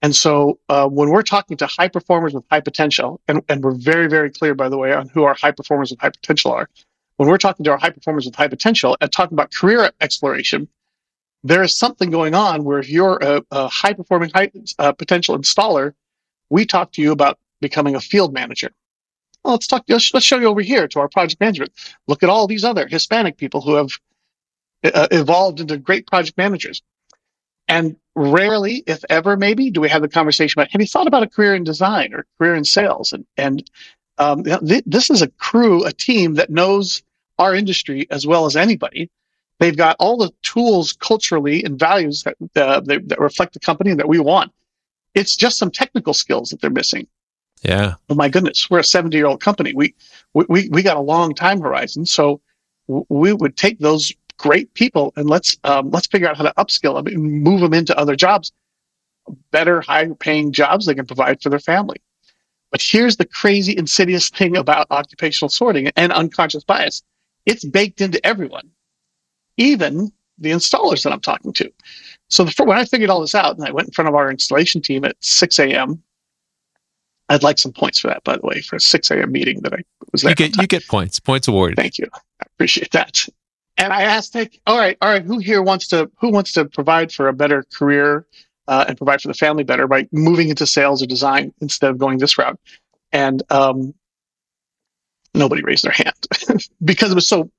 And 0.02 0.16
so 0.16 0.58
uh, 0.68 0.88
when 0.88 1.10
we're 1.10 1.22
talking 1.22 1.56
to 1.58 1.66
high 1.66 1.88
performers 1.88 2.32
with 2.32 2.44
high 2.50 2.60
potential, 2.60 3.20
and, 3.28 3.42
and 3.48 3.62
we're 3.62 3.74
very, 3.74 4.08
very 4.08 4.30
clear, 4.30 4.54
by 4.54 4.68
the 4.68 4.78
way, 4.78 4.92
on 4.92 5.08
who 5.08 5.24
our 5.24 5.34
high 5.34 5.50
performers 5.50 5.90
with 5.90 6.00
high 6.00 6.10
potential 6.10 6.52
are, 6.52 6.70
when 7.20 7.28
we're 7.28 7.36
talking 7.36 7.64
to 7.64 7.70
our 7.70 7.76
high 7.76 7.90
performers 7.90 8.24
with 8.24 8.34
high 8.34 8.48
potential 8.48 8.96
and 9.02 9.12
talking 9.12 9.34
about 9.34 9.52
career 9.52 9.90
exploration, 10.00 10.66
there 11.44 11.62
is 11.62 11.76
something 11.76 12.08
going 12.08 12.34
on 12.34 12.64
where 12.64 12.78
if 12.78 12.88
you're 12.88 13.18
a, 13.20 13.42
a 13.50 13.68
high 13.68 13.92
performing, 13.92 14.30
high 14.30 14.50
uh, 14.78 14.92
potential 14.92 15.36
installer, 15.36 15.92
we 16.48 16.64
talk 16.64 16.92
to 16.92 17.02
you 17.02 17.12
about 17.12 17.38
becoming 17.60 17.94
a 17.94 18.00
field 18.00 18.32
manager. 18.32 18.70
Well, 19.44 19.52
let's 19.52 19.66
talk. 19.66 19.84
Let's, 19.86 20.14
let's 20.14 20.24
show 20.24 20.38
you 20.38 20.46
over 20.46 20.62
here 20.62 20.88
to 20.88 20.98
our 20.98 21.10
project 21.10 21.42
management. 21.42 21.72
Look 22.08 22.22
at 22.22 22.30
all 22.30 22.46
these 22.46 22.64
other 22.64 22.88
Hispanic 22.88 23.36
people 23.36 23.60
who 23.60 23.74
have 23.74 23.90
uh, 24.82 25.08
evolved 25.10 25.60
into 25.60 25.76
great 25.76 26.06
project 26.06 26.38
managers. 26.38 26.80
And 27.68 27.96
rarely, 28.14 28.82
if 28.86 29.04
ever, 29.10 29.36
maybe, 29.36 29.70
do 29.70 29.82
we 29.82 29.90
have 29.90 30.00
the 30.00 30.08
conversation 30.08 30.58
about 30.58 30.70
have 30.70 30.80
you 30.80 30.86
thought 30.86 31.06
about 31.06 31.22
a 31.22 31.28
career 31.28 31.54
in 31.54 31.64
design 31.64 32.14
or 32.14 32.24
career 32.38 32.54
in 32.54 32.64
sales? 32.64 33.12
And 33.12 33.26
and 33.36 33.70
um, 34.16 34.42
th- 34.42 34.84
this 34.86 35.10
is 35.10 35.20
a 35.20 35.28
crew, 35.28 35.84
a 35.84 35.92
team 35.92 36.36
that 36.36 36.48
knows 36.48 37.02
our 37.40 37.54
industry 37.54 38.06
as 38.10 38.26
well 38.26 38.46
as 38.46 38.54
anybody. 38.54 39.10
They've 39.58 39.76
got 39.76 39.96
all 39.98 40.16
the 40.16 40.30
tools 40.42 40.92
culturally 40.92 41.64
and 41.64 41.78
values 41.78 42.22
that, 42.22 42.36
uh, 42.56 42.80
that, 42.80 43.08
that 43.08 43.18
reflect 43.18 43.54
the 43.54 43.60
company 43.60 43.94
that 43.94 44.08
we 44.08 44.18
want. 44.18 44.52
It's 45.14 45.36
just 45.36 45.58
some 45.58 45.70
technical 45.70 46.14
skills 46.14 46.50
that 46.50 46.60
they're 46.60 46.70
missing. 46.70 47.08
Yeah. 47.62 47.94
Oh 48.08 48.14
my 48.14 48.28
goodness, 48.28 48.70
we're 48.70 48.78
a 48.78 48.84
70 48.84 49.16
year 49.16 49.26
old 49.26 49.42
company. 49.42 49.74
We, 49.74 49.94
we, 50.34 50.68
we 50.70 50.82
got 50.82 50.96
a 50.96 51.00
long 51.00 51.34
time 51.34 51.60
horizon. 51.60 52.06
So 52.06 52.40
we 52.86 53.32
would 53.32 53.56
take 53.56 53.78
those 53.80 54.12
great 54.38 54.72
people 54.74 55.12
and 55.16 55.28
let's, 55.28 55.56
um, 55.64 55.90
let's 55.90 56.06
figure 56.06 56.28
out 56.28 56.36
how 56.36 56.44
to 56.44 56.54
upskill 56.56 56.94
them 56.94 57.12
and 57.14 57.42
move 57.42 57.60
them 57.60 57.74
into 57.74 57.98
other 57.98 58.16
jobs. 58.16 58.52
better, 59.50 59.82
higher 59.82 60.14
paying 60.14 60.52
jobs 60.52 60.86
they 60.86 60.94
can 60.94 61.06
provide 61.06 61.42
for 61.42 61.50
their 61.50 61.58
family. 61.58 61.98
But 62.70 62.80
here's 62.80 63.16
the 63.16 63.26
crazy, 63.26 63.76
insidious 63.76 64.30
thing 64.30 64.56
about 64.56 64.86
occupational 64.90 65.50
sorting 65.50 65.88
and 65.96 66.12
unconscious 66.12 66.64
bias 66.64 67.02
it's 67.46 67.64
baked 67.64 68.00
into 68.00 68.24
everyone, 68.24 68.70
even 69.56 70.12
the 70.38 70.50
installers 70.50 71.02
that 71.02 71.12
I'm 71.12 71.20
talking 71.20 71.52
to. 71.54 71.70
So 72.28 72.44
the, 72.44 72.64
when 72.64 72.78
I 72.78 72.84
figured 72.84 73.10
all 73.10 73.20
this 73.20 73.34
out 73.34 73.56
and 73.56 73.66
I 73.66 73.70
went 73.70 73.88
in 73.88 73.92
front 73.92 74.08
of 74.08 74.14
our 74.14 74.30
installation 74.30 74.80
team 74.80 75.04
at 75.04 75.16
6 75.20 75.58
a.m., 75.58 76.02
I'd 77.28 77.44
like 77.44 77.58
some 77.58 77.72
points 77.72 78.00
for 78.00 78.08
that, 78.08 78.24
by 78.24 78.36
the 78.36 78.46
way, 78.46 78.60
for 78.60 78.76
a 78.76 78.80
6 78.80 79.10
a.m. 79.10 79.30
meeting 79.30 79.60
that 79.62 79.72
I 79.72 79.78
was 80.10 80.22
there. 80.22 80.30
You 80.30 80.34
get, 80.34 80.56
you 80.56 80.66
get 80.66 80.86
points, 80.88 81.20
points 81.20 81.46
awarded. 81.46 81.76
Thank 81.76 81.98
you. 81.98 82.08
I 82.12 82.46
appreciate 82.54 82.90
that. 82.90 83.28
And 83.76 83.92
I 83.92 84.02
asked, 84.02 84.34
like, 84.34 84.60
all 84.66 84.76
right, 84.76 84.98
all 85.00 85.10
right, 85.10 85.22
who 85.22 85.38
here 85.38 85.62
wants 85.62 85.86
to 85.88 86.10
who 86.18 86.30
wants 86.30 86.52
to 86.52 86.66
provide 86.66 87.12
for 87.12 87.28
a 87.28 87.32
better 87.32 87.64
career 87.72 88.26
uh, 88.68 88.84
and 88.88 88.96
provide 88.96 89.22
for 89.22 89.28
the 89.28 89.34
family 89.34 89.64
better 89.64 89.86
by 89.86 90.06
moving 90.12 90.48
into 90.48 90.66
sales 90.66 91.02
or 91.02 91.06
design 91.06 91.54
instead 91.60 91.90
of 91.90 91.98
going 91.98 92.18
this 92.18 92.36
route? 92.36 92.58
And 93.12 93.42
um, 93.50 93.94
nobody 95.34 95.62
raised 95.62 95.84
their 95.84 95.92
hand 95.92 96.68
because 96.84 97.10
it 97.10 97.14
was 97.14 97.28
so 97.28 97.50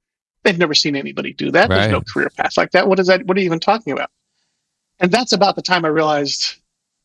they've 0.43 0.57
never 0.57 0.73
seen 0.73 0.95
anybody 0.95 1.33
do 1.33 1.51
that. 1.51 1.69
Right. 1.69 1.79
There's 1.79 1.91
no 1.91 2.01
career 2.01 2.29
path 2.35 2.57
like 2.57 2.71
that. 2.71 2.87
What 2.87 2.99
is 2.99 3.07
that? 3.07 3.25
What 3.25 3.37
are 3.37 3.39
you 3.39 3.45
even 3.45 3.59
talking 3.59 3.93
about? 3.93 4.09
And 4.99 5.11
that's 5.11 5.33
about 5.33 5.55
the 5.55 5.61
time 5.61 5.85
I 5.85 5.89
realized 5.89 6.55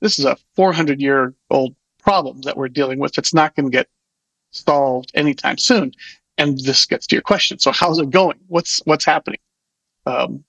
this 0.01 0.19
is 0.19 0.25
a 0.25 0.37
400 0.55 1.01
year 1.01 1.35
old 1.51 1.75
problem 1.99 2.43
that 2.43 2.57
we're 2.57 2.69
dealing 2.69 2.99
with. 2.99 3.19
It's 3.19 3.35
not 3.35 3.55
going 3.55 3.67
to 3.67 3.77
get 3.77 3.89
solved 4.53 5.11
anytime 5.15 5.59
soon. 5.59 5.93
And 6.39 6.59
this 6.61 6.85
gets 6.85 7.07
to 7.09 7.17
your 7.17 7.23
question. 7.23 7.59
So 7.59 7.73
how's 7.73 7.99
it 7.99 8.11
going? 8.11 8.39
What's 8.49 8.81
what's 8.85 9.05
happening? 9.05 9.41
Um, 10.05 10.45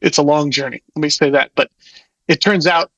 it's 0.00 0.18
a 0.18 0.22
long 0.22 0.50
journey. 0.50 0.82
Let 0.96 1.02
me 1.02 1.08
say 1.10 1.30
that. 1.30 1.52
But 1.54 1.70
it 2.26 2.40
turns 2.40 2.66
out 2.66 2.90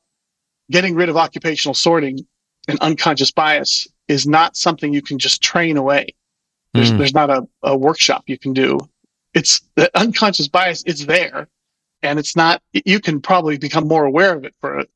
getting 0.71 0.95
rid 0.95 1.09
of 1.09 1.17
occupational 1.17 1.75
sorting 1.75 2.27
and 2.69 2.79
unconscious 2.81 3.31
bias 3.31 3.87
is 4.09 4.27
not 4.27 4.57
something 4.57 4.93
you 4.93 5.03
can 5.03 5.19
just 5.19 5.43
train 5.43 5.77
away. 5.77 6.15
There's, 6.75 6.93
mm. 6.93 6.99
there's 6.99 7.15
not 7.15 7.31
a, 7.31 7.47
a 7.63 7.77
workshop 7.77 8.25
you 8.27 8.39
can 8.39 8.53
do. 8.53 8.79
It's 9.35 9.61
the 9.77 9.91
unconscious 9.99 10.49
bias. 10.49 10.83
It's 10.87 11.05
there, 11.07 11.49
and 12.03 12.19
it's 12.19 12.37
not. 12.37 12.63
You 12.73 13.01
can 13.01 13.21
probably 13.21 13.59
become 13.59 13.89
more 13.89 14.05
aware 14.05 14.35
of 14.35 14.45
it 14.45 14.55
for 14.61 14.79
a, 14.79 14.87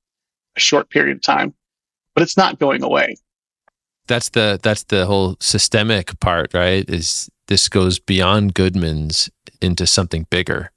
a 0.56 0.60
short 0.60 0.90
period 0.90 1.16
of 1.16 1.22
time, 1.22 1.54
but 2.14 2.22
it's 2.22 2.36
not 2.36 2.58
going 2.58 2.82
away 2.82 3.16
that's 4.06 4.30
the 4.30 4.58
that's 4.62 4.84
the 4.84 5.06
whole 5.06 5.36
systemic 5.40 6.18
part, 6.20 6.54
right? 6.54 6.88
Is 6.88 7.28
this 7.48 7.68
goes 7.68 7.98
beyond 7.98 8.54
Goodman's 8.54 9.30
into 9.60 9.86
something 9.86 10.26
bigger? 10.30 10.70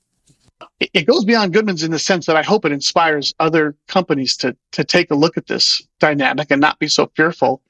It 0.80 1.06
goes 1.06 1.26
beyond 1.26 1.54
Goodman's 1.54 1.84
in 1.84 1.92
the 1.92 2.00
sense 2.00 2.26
that 2.26 2.36
I 2.36 2.44
hope 2.44 2.66
it 2.66 2.72
inspires 2.72 3.34
other 3.40 3.76
companies 3.88 4.36
to 4.38 4.56
to 4.74 4.84
take 4.84 5.12
a 5.12 5.16
look 5.16 5.38
at 5.38 5.48
this 5.48 5.82
dynamic 6.00 6.48
and 6.52 6.62
not 6.62 6.80
be 6.80 6.88
so 6.88 7.12
fearful 7.16 7.62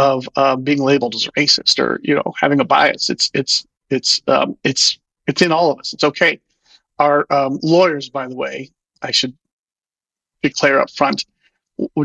of 0.00 0.26
uh, 0.36 0.56
being 0.56 0.82
labeled 0.82 1.14
as 1.14 1.26
racist 1.36 1.78
or 1.78 2.00
you 2.02 2.14
know 2.14 2.32
having 2.40 2.58
a 2.58 2.64
bias. 2.64 3.10
It's 3.10 3.30
it's 3.34 3.66
it's 3.90 4.22
um, 4.26 4.56
it's 4.64 4.98
it's 5.26 5.42
in 5.42 5.52
all 5.52 5.70
of 5.70 5.78
us. 5.78 5.92
It's 5.92 6.04
okay. 6.04 6.40
Our 6.98 7.26
um, 7.30 7.58
lawyers, 7.62 8.08
by 8.08 8.26
the 8.26 8.34
way, 8.34 8.70
I 9.02 9.10
should 9.10 9.36
declare 10.42 10.80
up 10.80 10.90
front, 10.90 11.26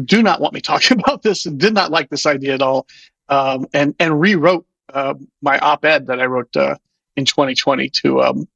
do 0.03 0.21
not 0.21 0.41
want 0.41 0.53
me 0.53 0.59
talking 0.59 0.99
about 1.03 1.23
this 1.23 1.45
and 1.45 1.57
did 1.57 1.73
not 1.73 1.89
like 1.89 2.09
this 2.09 2.25
idea 2.25 2.53
at 2.53 2.61
all, 2.61 2.85
um, 3.29 3.65
and 3.73 3.95
and 3.99 4.19
rewrote 4.19 4.65
uh, 4.93 5.13
my 5.41 5.57
op-ed 5.59 6.07
that 6.07 6.19
I 6.19 6.25
wrote 6.25 6.53
uh, 6.57 6.75
in 7.15 7.23
2020 7.23 7.89
to 8.01 8.21
um, 8.23 8.47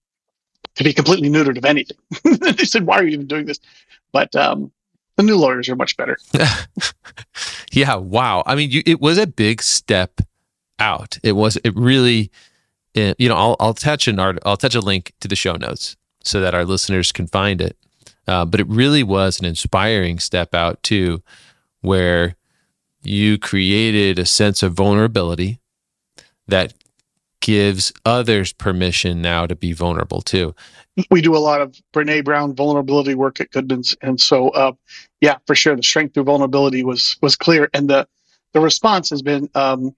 to 0.75 0.84
be 0.84 0.91
completely 0.91 1.29
neutered 1.29 1.58
of 1.58 1.63
anything. 1.63 1.98
they 2.58 2.65
said, 2.65 2.86
"Why 2.86 2.98
are 3.00 3.03
you 3.03 3.13
even 3.13 3.27
doing 3.27 3.46
this?" 3.46 3.62
But 4.12 4.36
um, 4.36 4.69
the 5.19 5.23
new 5.23 5.35
lawyers 5.35 5.67
are 5.67 5.75
much 5.75 5.97
better. 5.97 6.17
yeah, 7.73 7.95
wow. 7.95 8.41
I 8.45 8.55
mean, 8.55 8.71
you, 8.71 8.81
it 8.85 9.01
was 9.01 9.17
a 9.17 9.27
big 9.27 9.61
step 9.61 10.21
out. 10.79 11.17
It 11.23 11.33
was. 11.33 11.57
It 11.57 11.75
really. 11.75 12.31
It, 12.93 13.17
you 13.19 13.27
know, 13.27 13.35
I'll 13.35 13.57
I'll 13.59 13.71
attach 13.71 14.07
an 14.07 14.17
art. 14.17 14.39
I'll 14.45 14.53
attach 14.53 14.75
a 14.75 14.79
link 14.79 15.11
to 15.19 15.27
the 15.27 15.35
show 15.35 15.57
notes 15.57 15.97
so 16.23 16.39
that 16.39 16.55
our 16.55 16.63
listeners 16.63 17.11
can 17.11 17.27
find 17.27 17.59
it. 17.59 17.77
Uh, 18.27 18.45
but 18.45 18.61
it 18.61 18.67
really 18.67 19.03
was 19.03 19.39
an 19.39 19.45
inspiring 19.45 20.19
step 20.19 20.55
out 20.55 20.81
too, 20.83 21.21
where 21.81 22.38
you 23.03 23.38
created 23.38 24.19
a 24.19 24.25
sense 24.25 24.63
of 24.63 24.71
vulnerability 24.73 25.59
that 26.47 26.73
gives 27.41 27.91
others 28.05 28.53
permission 28.53 29.22
now 29.22 29.46
to 29.46 29.55
be 29.55 29.74
vulnerable 29.74 30.22
too. 30.22 30.55
We 31.10 31.22
do 31.22 31.36
a 31.36 31.39
lot 31.39 31.62
of 31.62 31.75
Brene 31.93 32.25
Brown 32.25 32.53
vulnerability 32.55 33.15
work 33.15 33.39
at 33.39 33.51
Goodman's, 33.51 33.96
and 34.01 34.19
so 34.19 34.50
uh, 34.50 34.74
yeah, 35.22 35.38
for 35.48 35.55
sure, 35.55 35.75
the 35.75 35.84
strength 35.84 36.13
through 36.13 36.25
vulnerability 36.25 36.84
was 36.84 37.17
was 37.22 37.36
clear, 37.36 37.69
and 37.74 37.89
the 37.89 38.08
the 38.53 38.60
response 38.60 39.10
has 39.12 39.22
been 39.22 39.50
um, 39.55 39.96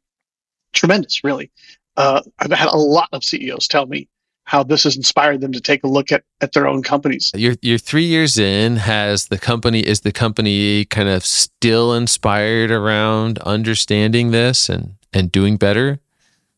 tremendous. 0.74 1.24
Really, 1.24 1.50
uh, 1.98 2.22
I've 2.40 2.52
had 2.52 2.68
a 2.68 2.78
lot 2.78 3.10
of 3.14 3.24
CEOs 3.24 3.68
tell 3.68 3.88
me 3.88 4.08
how 4.44 4.64
this 4.64 4.84
has 4.84 4.96
inspired 4.98 5.40
them 5.40 5.54
to 5.54 5.62
take 5.62 5.84
a 5.84 5.88
look 5.88 6.12
at, 6.12 6.24
at 6.42 6.52
their 6.52 6.68
own 6.68 6.84
companies. 6.84 7.32
You're, 7.34 7.56
you're 7.62 7.78
three 7.78 8.04
years 8.04 8.38
in. 8.38 8.76
Has 8.76 9.28
the 9.28 9.38
company, 9.38 9.80
is 9.80 10.02
the 10.02 10.12
company 10.12 10.84
kind 10.86 11.08
of 11.08 11.26
still 11.26 11.94
inspired 11.94 12.70
around 12.70 13.40
understanding 13.40 14.32
this 14.32 14.68
and, 14.68 14.96
and 15.14 15.32
doing 15.32 15.58
better 15.58 16.02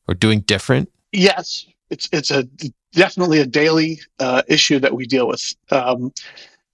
or 0.07 0.13
doing 0.13 0.41
different? 0.41 0.91
Yes, 1.12 1.65
it's, 1.89 2.10
it's 2.12 2.31
a 2.31 2.48
definitely 2.93 3.39
a 3.39 3.45
daily 3.45 4.00
uh, 4.19 4.41
issue 4.48 4.79
that 4.79 4.93
we 4.93 5.05
deal 5.05 5.27
with. 5.27 5.55
Um, 5.72 6.12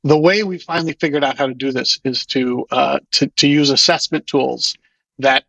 the 0.03 0.17
way 0.17 0.43
we 0.43 0.57
finally 0.57 0.93
figured 0.93 1.23
out 1.23 1.37
how 1.37 1.47
to 1.47 1.53
do 1.53 1.71
this 1.71 1.99
is 2.03 2.25
to, 2.27 2.65
uh, 2.71 2.99
to, 3.11 3.27
to 3.27 3.47
use 3.47 3.69
assessment 3.69 4.27
tools 4.27 4.75
that 5.17 5.43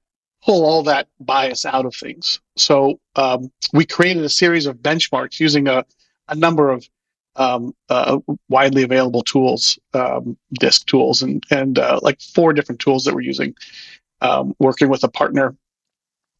pull 0.45 0.65
all 0.65 0.83
that 0.83 1.09
bias 1.21 1.65
out 1.65 1.87
of 1.87 1.95
things. 1.95 2.41
So 2.57 2.99
um, 3.17 3.53
we 3.73 3.85
created 3.85 4.25
a 4.25 4.29
series 4.29 4.67
of 4.67 4.79
benchmarks 4.79 5.39
using 5.39 5.69
a, 5.69 5.85
a 6.29 6.35
number 6.35 6.71
of 6.71 6.89
um, 7.37 7.75
uh, 7.89 8.19
widely 8.49 8.83
available 8.83 9.23
tools, 9.23 9.79
um, 9.95 10.37
DISC 10.59 10.87
tools, 10.87 11.23
and 11.23 11.45
and 11.51 11.79
uh, 11.79 12.01
like 12.03 12.21
four 12.21 12.53
different 12.53 12.81
tools 12.81 13.05
that 13.05 13.15
we're 13.15 13.21
using. 13.21 13.55
Um, 14.21 14.55
working 14.59 14.91
with 14.91 15.03
a 15.03 15.09
partner, 15.09 15.57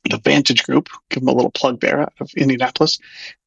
the 0.09 0.19
Vantage 0.19 0.65
Group, 0.65 0.89
give 1.11 1.21
them 1.21 1.29
a 1.29 1.35
little 1.35 1.51
plug 1.51 1.81
there 1.81 2.01
out 2.01 2.15
of 2.21 2.31
Indianapolis, 2.37 2.99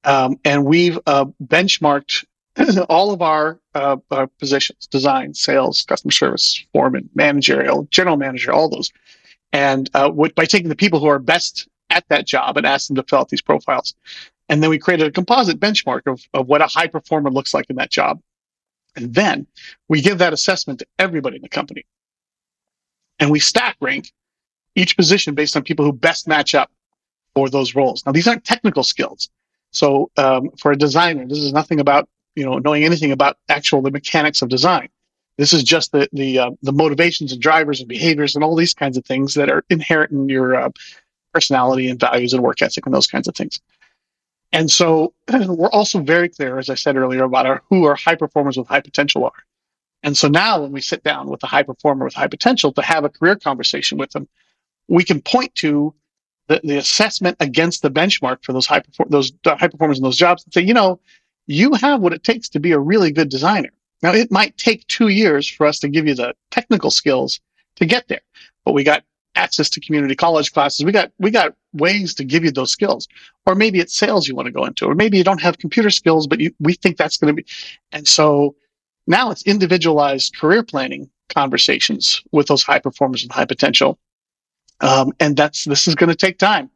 um, 0.03 0.38
and 0.45 0.65
we've 0.65 1.00
uh, 1.07 1.25
benchmarked 1.43 2.25
all 2.89 3.12
of 3.12 3.22
our, 3.22 3.60
uh, 3.74 3.98
our 4.12 4.27
positions: 4.27 4.88
design, 4.88 5.33
sales, 5.33 5.83
customer 5.83 6.12
service, 6.12 6.65
foreman, 6.74 7.10
managerial, 7.15 7.88
general 7.89 8.17
manager, 8.17 8.51
all 8.51 8.69
those 8.69 8.91
and 9.53 9.89
uh, 9.93 10.10
by 10.10 10.45
taking 10.45 10.67
the 10.67 10.75
people 10.75 11.00
who 11.00 11.07
are 11.07 11.19
best 11.19 11.69
at 11.91 12.03
that 12.10 12.25
job 12.25 12.57
and 12.57 12.65
ask 12.65 12.88
them 12.88 12.95
to 12.95 13.03
fill 13.03 13.19
out 13.19 13.29
these 13.29 13.41
profiles. 13.41 13.93
And 14.50 14.62
then 14.62 14.69
we 14.69 14.79
created 14.79 15.07
a 15.07 15.12
composite 15.12 15.60
benchmark 15.60 16.01
of, 16.07 16.22
of 16.33 16.48
what 16.48 16.62
a 16.62 16.67
high 16.67 16.88
performer 16.88 17.29
looks 17.29 17.53
like 17.53 17.69
in 17.69 17.77
that 17.77 17.91
job. 17.91 18.19
And 18.95 19.13
then 19.13 19.48
we 19.88 20.01
give 20.01 20.17
that 20.17 20.33
assessment 20.33 20.79
to 20.79 20.88
everybody 21.00 21.38
in 21.38 21.43
the 21.43 21.50
company. 21.50 21.86
And 23.19 23.31
we 23.31 23.39
stack 23.39 23.77
rank 23.79 24.12
each 24.75 24.96
position 24.96 25.36
based 25.36 25.56
on 25.56 25.63
people 25.63 25.86
who 25.86 25.94
best 25.94 26.27
match 26.27 26.56
up 26.56 26.72
for 27.36 27.50
those 27.50 27.75
roles. 27.75 28.06
Now, 28.06 28.12
these 28.12 28.27
aren't 28.27 28.46
technical 28.46 28.84
skills. 28.84 29.30
So 29.72 30.12
um, 30.18 30.51
for 30.60 30.72
a 30.72 30.77
designer, 30.77 31.27
this 31.27 31.39
is 31.39 31.53
nothing 31.53 31.80
about 31.80 32.08
you 32.36 32.46
know 32.46 32.60
knowing 32.60 32.84
anything 32.84 33.12
about 33.12 33.38
actual 33.50 33.82
the 33.82 33.92
mechanics 33.92 34.42
of 34.42 34.50
design. 34.50 34.89
This 35.38 35.51
is 35.51 35.63
just 35.63 35.92
the 35.92 36.08
the 36.13 36.39
uh, 36.39 36.51
the 36.62 36.72
motivations 36.72 37.32
and 37.32 37.42
drivers 37.42 37.80
and 37.80 37.89
behaviors 37.89 38.36
and 38.36 38.44
all 38.44 38.56
these 38.56 38.74
kinds 38.74 38.98
of 38.98 39.06
things 39.06 39.34
that 39.34 39.50
are 39.50 39.63
inherent 39.70 40.12
in 40.12 40.30
your 40.30 40.56
uh, 40.56 40.70
personality 41.34 41.89
and 41.89 42.00
values 42.00 42.34
and 42.34 42.44
work 42.44 42.62
ethic 42.62 42.86
and 42.86 42.94
those 42.94 43.08
kinds 43.08 43.27
of 43.27 43.36
things. 43.36 43.60
And 44.51 44.70
so 44.70 45.13
we're 45.48 45.72
also 45.72 46.00
very 46.00 46.30
clear, 46.30 46.60
as 46.60 46.70
I 46.70 46.75
said 46.75 46.96
earlier, 46.96 47.24
about 47.24 47.48
our, 47.48 47.63
who 47.70 47.86
our 47.86 47.96
high 47.96 48.15
performers 48.15 48.56
with 48.56 48.68
high 48.68 48.82
potential 48.82 49.25
are. 49.25 49.44
And 50.03 50.15
so 50.15 50.27
now 50.27 50.62
when 50.62 50.72
we 50.72 50.82
sit 50.82 51.03
down 51.03 51.27
with 51.27 51.44
a 51.44 51.48
high 51.48 51.63
performer 51.63 52.06
with 52.06 52.13
high 52.13 52.27
potential 52.27 52.72
to 52.74 52.82
have 52.82 53.03
a 53.03 53.10
career 53.10 53.36
conversation 53.36 53.98
with 53.98 54.12
them, 54.12 54.27
we 54.88 55.04
can 55.04 55.22
point 55.22 55.54
to 55.56 55.94
the, 56.48 56.60
the 56.63 56.78
assessment 56.78 57.38
against 57.40 57.82
the 57.82 57.92
benchmark 57.92 58.44
for 58.44 58.54
those 58.54 58.66
high 58.66 58.82
perform- 58.82 59.10
those 59.10 59.32
high 59.46 59.68
performers 59.68 59.98
in 59.98 60.04
those 60.04 60.18
jobs 60.18 60.44
and 60.44 60.54
say, 60.54 60.62
you 60.62 60.74
know, 60.74 61.00
you 61.48 61.74
have 61.74 62.02
what 62.02 62.13
it 62.13 62.24
takes 62.24 62.50
to 62.50 62.60
be 62.60 62.72
a 62.72 62.80
really 62.80 63.12
good 63.12 63.30
designer. 63.30 63.72
Now, 64.02 64.13
it 64.13 64.32
might 64.32 64.58
take 64.58 64.86
two 64.88 65.08
years 65.08 65.48
for 65.48 65.66
us 65.66 65.80
to 65.80 65.88
give 65.88 66.08
you 66.08 66.16
the 66.16 66.36
technical 66.52 66.92
skills 66.92 67.40
to 67.78 67.86
get 67.86 68.08
there, 68.08 68.22
but 68.66 68.74
we 68.74 68.84
got 68.84 69.04
access 69.36 69.70
to 69.70 69.80
community 69.80 70.16
college 70.16 70.52
classes. 70.54 70.86
We 70.86 70.92
got 70.92 71.12
we 71.18 71.32
got 71.32 71.56
ways 71.74 72.13
to 72.16 72.24
give 72.24 72.44
you 72.44 72.52
those 72.52 72.72
skills. 72.72 73.08
Or 73.46 73.56
maybe 73.56 73.80
it's 73.80 73.98
sales 73.98 74.28
you 74.28 74.36
want 74.36 74.46
to 74.46 74.52
go 74.52 74.66
into, 74.66 74.86
or 74.86 74.96
maybe 74.96 75.18
you 75.18 75.24
don't 75.24 75.42
have 75.42 75.58
computer 75.58 75.90
skills, 75.90 76.28
but 76.28 76.40
you, 76.40 76.54
we 76.60 76.74
think 76.74 76.98
that's 76.98 77.18
going 77.18 77.36
to 77.36 77.42
be. 77.42 77.48
And 77.92 78.08
so 78.08 78.56
now 79.08 79.32
it's 79.32 79.44
individualized 79.44 80.36
career 80.38 80.63
planning 80.63 81.10
conversations 81.30 82.22
with 82.32 82.48
those 82.48 82.63
high 82.63 82.80
performers 82.80 83.24
and 83.24 83.32
high 83.32 83.46
potential. 83.46 83.98
Um, 84.82 85.13
and 85.20 85.36
that's 85.38 85.65
this 85.65 85.88
is 85.88 85.96
going 85.96 86.10
to 86.10 86.15
take 86.15 86.38
time, 86.38 86.70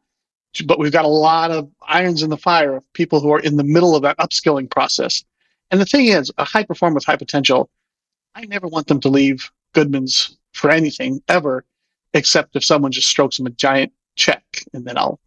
but 0.64 0.78
we've 0.78 0.92
got 0.92 1.04
a 1.04 1.08
lot 1.08 1.50
of 1.50 1.70
irons 1.86 2.22
in 2.22 2.30
the 2.30 2.36
fire 2.36 2.76
of 2.76 2.92
people 2.94 3.20
who 3.20 3.32
are 3.32 3.40
in 3.40 3.56
the 3.56 3.64
middle 3.64 3.94
of 3.94 4.02
that 4.02 4.16
upskilling 4.18 4.70
process 4.70 5.24
and 5.70 5.80
the 5.80 5.86
thing 5.86 6.06
is, 6.06 6.32
a 6.38 6.44
high 6.44 6.64
performer 6.64 6.94
with 6.94 7.04
high 7.04 7.16
potential, 7.16 7.70
I 8.34 8.44
never 8.46 8.66
want 8.66 8.86
them 8.86 9.00
to 9.00 9.08
leave 9.08 9.50
Goodman's 9.74 10.36
for 10.52 10.70
anything 10.70 11.22
ever, 11.28 11.64
except 12.14 12.56
if 12.56 12.64
someone 12.64 12.92
just 12.92 13.08
strokes 13.08 13.36
them 13.36 13.46
a 13.46 13.50
giant 13.50 13.92
check, 14.16 14.44
and 14.72 14.84
then 14.84 14.96
I'll 14.96 15.20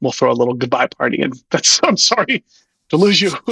we'll 0.00 0.12
throw 0.12 0.30
a 0.30 0.34
little 0.34 0.54
goodbye 0.54 0.86
party. 0.86 1.20
And 1.22 1.34
that's 1.50 1.80
I'm 1.82 1.96
sorry 1.96 2.44
to 2.90 2.96
lose 2.96 3.20
you, 3.20 3.32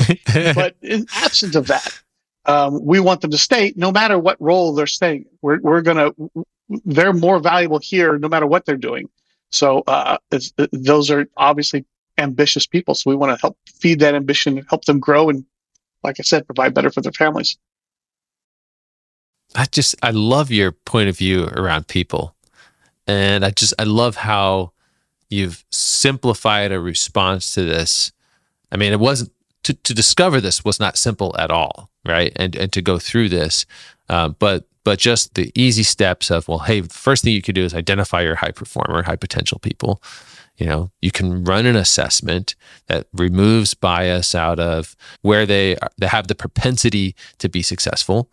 but 0.54 0.76
in 0.82 1.06
absence 1.16 1.56
of 1.56 1.66
that, 1.66 2.00
um, 2.46 2.84
we 2.84 3.00
want 3.00 3.20
them 3.20 3.30
to 3.32 3.38
stay 3.38 3.72
no 3.76 3.90
matter 3.90 4.18
what 4.18 4.40
role 4.40 4.74
they're 4.74 4.86
staying. 4.86 5.26
We're 5.42 5.60
we're 5.60 5.82
gonna 5.82 6.12
they're 6.84 7.12
more 7.12 7.38
valuable 7.38 7.78
here 7.78 8.18
no 8.18 8.28
matter 8.28 8.46
what 8.46 8.66
they're 8.66 8.76
doing. 8.76 9.08
So 9.50 9.82
uh, 9.86 10.18
those 10.72 11.10
are 11.10 11.26
obviously 11.36 11.84
ambitious 12.18 12.66
people. 12.66 12.94
So 12.94 13.10
we 13.10 13.16
want 13.16 13.34
to 13.34 13.40
help 13.40 13.56
feed 13.66 14.00
that 14.00 14.14
ambition, 14.14 14.64
help 14.68 14.84
them 14.84 15.00
grow, 15.00 15.30
and 15.30 15.44
like 16.02 16.20
I 16.20 16.22
said, 16.22 16.46
provide 16.46 16.74
better 16.74 16.90
for 16.90 17.00
their 17.00 17.12
families. 17.12 17.56
I 19.54 19.64
just 19.64 19.94
I 20.02 20.10
love 20.10 20.50
your 20.50 20.72
point 20.72 21.08
of 21.08 21.16
view 21.16 21.46
around 21.46 21.88
people, 21.88 22.34
and 23.06 23.44
I 23.44 23.50
just 23.50 23.72
I 23.78 23.84
love 23.84 24.16
how 24.16 24.72
you've 25.30 25.64
simplified 25.70 26.72
a 26.72 26.80
response 26.80 27.54
to 27.54 27.64
this. 27.64 28.12
I 28.70 28.76
mean, 28.76 28.92
it 28.92 29.00
wasn't 29.00 29.32
to, 29.64 29.72
to 29.74 29.94
discover 29.94 30.40
this 30.40 30.64
was 30.64 30.78
not 30.78 30.98
simple 30.98 31.34
at 31.38 31.50
all, 31.50 31.90
right? 32.06 32.32
And 32.36 32.54
and 32.56 32.72
to 32.74 32.82
go 32.82 32.98
through 32.98 33.30
this, 33.30 33.64
uh, 34.10 34.28
but 34.28 34.68
but 34.88 34.98
just 34.98 35.34
the 35.34 35.52
easy 35.54 35.82
steps 35.82 36.30
of 36.30 36.48
well, 36.48 36.60
hey, 36.60 36.80
the 36.80 36.88
first 36.88 37.22
thing 37.22 37.34
you 37.34 37.42
could 37.42 37.54
do 37.54 37.62
is 37.62 37.74
identify 37.74 38.22
your 38.22 38.36
high 38.36 38.52
performer, 38.52 39.02
high 39.02 39.16
potential 39.16 39.58
people. 39.58 40.02
You 40.56 40.64
know, 40.64 40.90
you 41.02 41.10
can 41.10 41.44
run 41.44 41.66
an 41.66 41.76
assessment 41.76 42.54
that 42.86 43.06
removes 43.12 43.74
bias 43.74 44.34
out 44.34 44.58
of 44.58 44.96
where 45.20 45.44
they 45.44 45.76
are, 45.76 45.90
they 45.98 46.06
have 46.06 46.28
the 46.28 46.34
propensity 46.34 47.14
to 47.36 47.50
be 47.50 47.60
successful. 47.60 48.32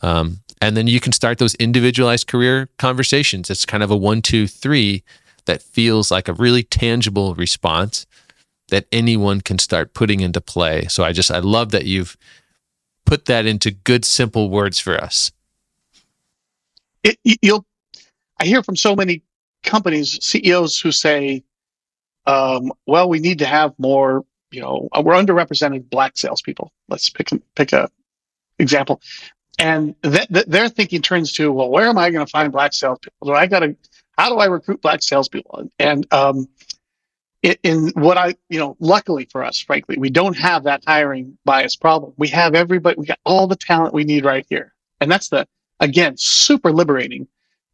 Um, 0.00 0.40
and 0.60 0.76
then 0.76 0.88
you 0.88 0.98
can 0.98 1.12
start 1.12 1.38
those 1.38 1.54
individualized 1.54 2.26
career 2.26 2.68
conversations. 2.80 3.48
It's 3.48 3.64
kind 3.64 3.84
of 3.84 3.92
a 3.92 3.96
one, 3.96 4.22
two, 4.22 4.48
three 4.48 5.04
that 5.44 5.62
feels 5.62 6.10
like 6.10 6.26
a 6.26 6.32
really 6.32 6.64
tangible 6.64 7.36
response 7.36 8.06
that 8.70 8.86
anyone 8.90 9.40
can 9.40 9.60
start 9.60 9.94
putting 9.94 10.18
into 10.18 10.40
play. 10.40 10.88
So 10.88 11.04
I 11.04 11.12
just, 11.12 11.30
I 11.30 11.38
love 11.38 11.70
that 11.70 11.84
you've 11.84 12.16
put 13.06 13.26
that 13.26 13.46
into 13.46 13.70
good, 13.70 14.04
simple 14.04 14.50
words 14.50 14.80
for 14.80 14.96
us. 14.96 15.30
It, 17.04 17.18
you'll, 17.42 17.64
I 18.40 18.44
hear 18.44 18.62
from 18.62 18.76
so 18.76 18.94
many 18.94 19.22
companies, 19.62 20.18
CEOs 20.24 20.78
who 20.80 20.92
say, 20.92 21.44
um, 22.26 22.72
well, 22.86 23.08
we 23.08 23.18
need 23.18 23.40
to 23.40 23.46
have 23.46 23.74
more, 23.78 24.24
you 24.50 24.60
know, 24.60 24.88
we're 25.02 25.14
underrepresented 25.14 25.90
black 25.90 26.16
salespeople. 26.16 26.70
Let's 26.88 27.10
pick, 27.10 27.30
pick 27.56 27.72
a 27.72 27.90
example. 28.58 29.00
And 29.58 29.94
th- 30.02 30.28
th- 30.28 30.46
their 30.46 30.68
thinking 30.68 31.02
turns 31.02 31.32
to, 31.34 31.52
well, 31.52 31.70
where 31.70 31.86
am 31.86 31.98
I 31.98 32.10
going 32.10 32.24
to 32.24 32.30
find 32.30 32.52
black 32.52 32.72
salespeople? 32.72 33.26
Do 33.26 33.34
I 33.34 33.46
got 33.46 33.60
to 33.60 33.76
how 34.18 34.28
do 34.28 34.36
I 34.36 34.46
recruit 34.46 34.82
black 34.82 35.02
salespeople? 35.02 35.70
And 35.78 36.06
um, 36.12 36.48
in 37.42 37.88
what 37.94 38.18
I, 38.18 38.34
you 38.48 38.58
know, 38.58 38.76
luckily 38.78 39.26
for 39.30 39.44
us, 39.44 39.58
frankly, 39.58 39.96
we 39.98 40.10
don't 40.10 40.36
have 40.36 40.64
that 40.64 40.84
hiring 40.86 41.38
bias 41.44 41.76
problem. 41.76 42.12
We 42.16 42.28
have 42.28 42.54
everybody, 42.54 42.96
we 42.98 43.06
got 43.06 43.18
all 43.24 43.46
the 43.46 43.56
talent 43.56 43.94
we 43.94 44.04
need 44.04 44.24
right 44.24 44.46
here. 44.48 44.72
And 45.00 45.10
that's 45.10 45.28
the, 45.28 45.46
again, 45.82 46.16
super 46.16 46.72
liberating 46.72 47.26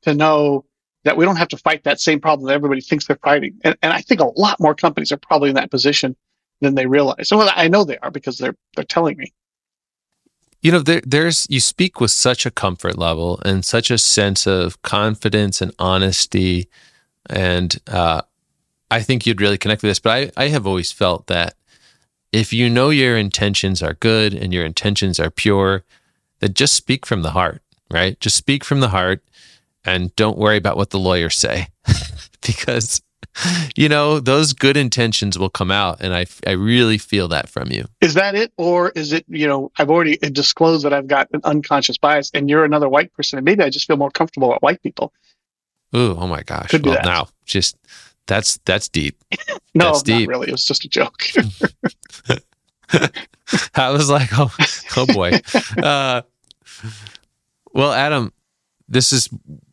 to 0.03 0.15
know 0.15 0.65
that 1.05 1.17
we 1.17 1.25
don't 1.25 1.37
have 1.37 1.49
to 1.49 1.57
fight 1.57 1.85
that 1.85 2.00
same 2.00 2.21
problem 2.21 2.49
that 2.49 2.55
everybody 2.55 2.81
thinks 2.81 3.07
they're 3.07 3.19
fighting. 3.23 3.55
And, 3.62 3.77
and 3.83 3.93
I 3.93 4.00
think 4.00 4.21
a 4.21 4.33
lot 4.41 4.59
more 4.59 4.75
companies 4.75 5.12
are 5.12 5.17
probably 5.19 5.50
in 5.50 5.55
that 5.55 5.71
position 5.71 6.17
than 6.61 6.75
they 6.75 6.87
realize. 6.87 7.29
So 7.29 7.41
I 7.41 7.69
know 7.69 7.85
they 7.85 7.99
are 7.99 8.11
because 8.11 8.38
they're, 8.38 8.57
they're 8.75 8.85
telling 8.85 9.17
me. 9.17 9.33
You 10.61 10.73
know, 10.73 10.81
there, 10.81 11.03
there's 11.07 11.47
you 11.49 11.61
speak 11.61 12.00
with 12.00 12.11
such 12.11 12.45
a 12.45 12.50
comfort 12.50 12.99
level 12.99 13.41
and 13.45 13.65
such 13.65 13.93
a 13.93 13.99
sense 13.99 14.45
of 14.45 14.83
confidence 14.83 15.62
and 15.62 15.73
honesty, 15.79 16.69
and 17.31 17.79
uh, 17.87 18.23
I 18.91 19.02
think 19.02 19.25
you'd 19.25 19.41
really 19.41 19.56
connect 19.56 19.82
with 19.82 19.91
this. 19.91 20.00
But 20.00 20.32
I, 20.37 20.47
I 20.47 20.49
have 20.49 20.67
always 20.67 20.91
felt 20.91 21.28
that 21.28 21.54
if 22.32 22.52
you 22.52 22.69
know 22.69 22.91
your 22.91 23.17
intentions 23.17 23.85
are 23.85 23.95
good 23.95 24.35
and 24.35 24.52
your 24.52 24.65
intentions 24.65 25.21
are 25.21 25.30
pure, 25.30 25.85
then 26.41 26.54
just 26.54 26.75
speak 26.75 27.06
from 27.06 27.23
the 27.23 27.30
heart, 27.30 27.63
right? 27.91 28.19
Just 28.21 28.37
speak 28.37 28.65
from 28.65 28.81
the 28.81 28.89
heart, 28.89 29.23
and 29.85 30.15
don't 30.17 30.39
worry 30.39 30.57
about 30.57 30.77
what 30.77 30.91
the 30.91 30.99
lawyers 30.99 31.37
say, 31.37 31.69
because 32.47 33.03
you 33.77 33.89
know, 33.89 34.21
those 34.21 34.53
good 34.53 34.77
intentions 34.77 35.39
will 35.39 35.51
come 35.51 35.71
out. 35.71 36.01
And 36.01 36.15
I, 36.15 36.27
I 36.47 36.53
really 36.53 36.99
feel 36.99 37.29
that 37.29 37.49
from 37.49 37.71
you. 37.71 37.87
Is 38.01 38.15
that 38.15 38.35
it? 38.35 38.53
Or 38.57 38.91
is 38.91 39.13
it, 39.13 39.25
you 39.29 39.47
know, 39.47 39.71
I've 39.79 39.91
already 39.91 40.17
disclosed 40.17 40.85
that 40.85 40.93
I've 40.93 41.07
got 41.07 41.29
an 41.33 41.41
unconscious 41.45 41.99
bias 41.99 42.31
and 42.35 42.51
you're 42.51 42.65
another 42.65 42.89
white 42.89 43.13
person. 43.13 43.39
And 43.39 43.45
maybe 43.45 43.63
I 43.63 43.71
just 43.71 43.87
feel 43.87 43.97
more 43.97 44.11
comfortable 44.11 44.49
with 44.51 44.59
white 44.61 44.83
people. 44.83 45.13
Ooh, 45.95 46.17
oh 46.19 46.27
my 46.27 46.43
gosh. 46.43 46.71
Could 46.71 46.85
well, 46.85 46.97
that. 46.97 47.05
now 47.05 47.29
just 47.45 47.77
that's, 48.27 48.59
that's 48.65 48.89
deep. 48.89 49.23
no, 49.75 49.87
that's 49.87 50.03
deep. 50.03 50.29
really. 50.29 50.49
It 50.49 50.53
was 50.53 50.65
just 50.65 50.85
a 50.85 50.89
joke. 50.89 51.23
I 53.75 53.91
was 53.91 54.11
like, 54.11 54.31
oh, 54.33 54.55
oh 54.97 55.07
boy. 55.07 55.33
Uh, 55.83 56.23
well, 57.78 57.93
Adam, 57.93 58.32
this 58.88 59.12
is 59.12 59.28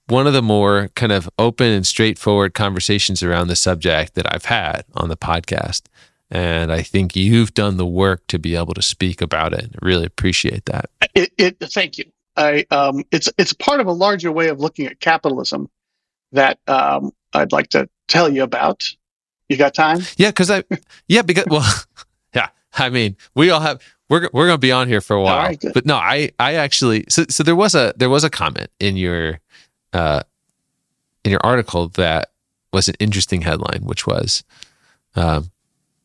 one 0.05 0.27
of 0.27 0.33
the 0.33 0.43
more 0.43 0.89
kind 0.95 1.11
of 1.11 1.27
open 1.39 1.65
and 1.65 1.87
straightforward 1.87 2.53
conversations 2.53 3.23
around 3.23 3.47
the 3.47 3.55
subject 3.55 4.13
that 4.13 4.31
I've 4.31 4.45
had 4.45 4.83
on 4.93 5.09
the 5.09 5.17
podcast. 5.17 5.87
And 6.29 6.71
I 6.71 6.83
think 6.83 7.15
you've 7.15 7.55
done 7.55 7.77
the 7.77 7.85
work 7.85 8.27
to 8.27 8.37
be 8.37 8.55
able 8.55 8.75
to 8.75 8.83
speak 8.83 9.21
about 9.21 9.53
it. 9.53 9.71
I 9.73 9.83
really 9.83 10.05
appreciate 10.05 10.65
that. 10.65 10.91
It, 11.15 11.31
it, 11.39 11.57
thank 11.59 11.97
you. 11.97 12.05
I, 12.37 12.67
um, 12.69 13.05
it's 13.11 13.29
it's 13.39 13.53
part 13.53 13.79
of 13.79 13.87
a 13.87 13.91
larger 13.91 14.31
way 14.31 14.49
of 14.49 14.59
looking 14.59 14.85
at 14.85 14.99
capitalism 14.99 15.67
that 16.31 16.59
um, 16.67 17.11
I'd 17.33 17.51
like 17.51 17.69
to 17.69 17.89
tell 18.07 18.31
you 18.31 18.43
about. 18.43 18.83
You 19.49 19.57
got 19.57 19.73
time? 19.73 20.01
Yeah, 20.17 20.29
because 20.29 20.51
I 20.51 20.63
yeah 21.07 21.23
because 21.23 21.45
well 21.47 21.65
yeah 22.35 22.49
I 22.77 22.89
mean 22.89 23.15
we 23.33 23.49
all 23.49 23.61
have 23.61 23.81
we're 24.09 24.29
we're 24.33 24.47
gonna 24.47 24.57
be 24.57 24.71
on 24.71 24.87
here 24.87 25.01
for 25.01 25.15
a 25.15 25.21
while, 25.21 25.37
right, 25.37 25.63
but 25.73 25.85
no 25.85 25.95
I 25.95 26.31
I 26.39 26.55
actually 26.55 27.05
so 27.09 27.25
so 27.29 27.43
there 27.43 27.55
was 27.55 27.75
a 27.75 27.93
there 27.97 28.09
was 28.09 28.23
a 28.23 28.29
comment 28.29 28.69
in 28.79 28.97
your 28.97 29.39
uh, 29.93 30.21
in 31.23 31.31
your 31.31 31.41
article 31.43 31.87
that 31.89 32.31
was 32.71 32.87
an 32.87 32.95
interesting 32.99 33.41
headline, 33.41 33.81
which 33.83 34.05
was 34.05 34.43
uh, 35.15 35.41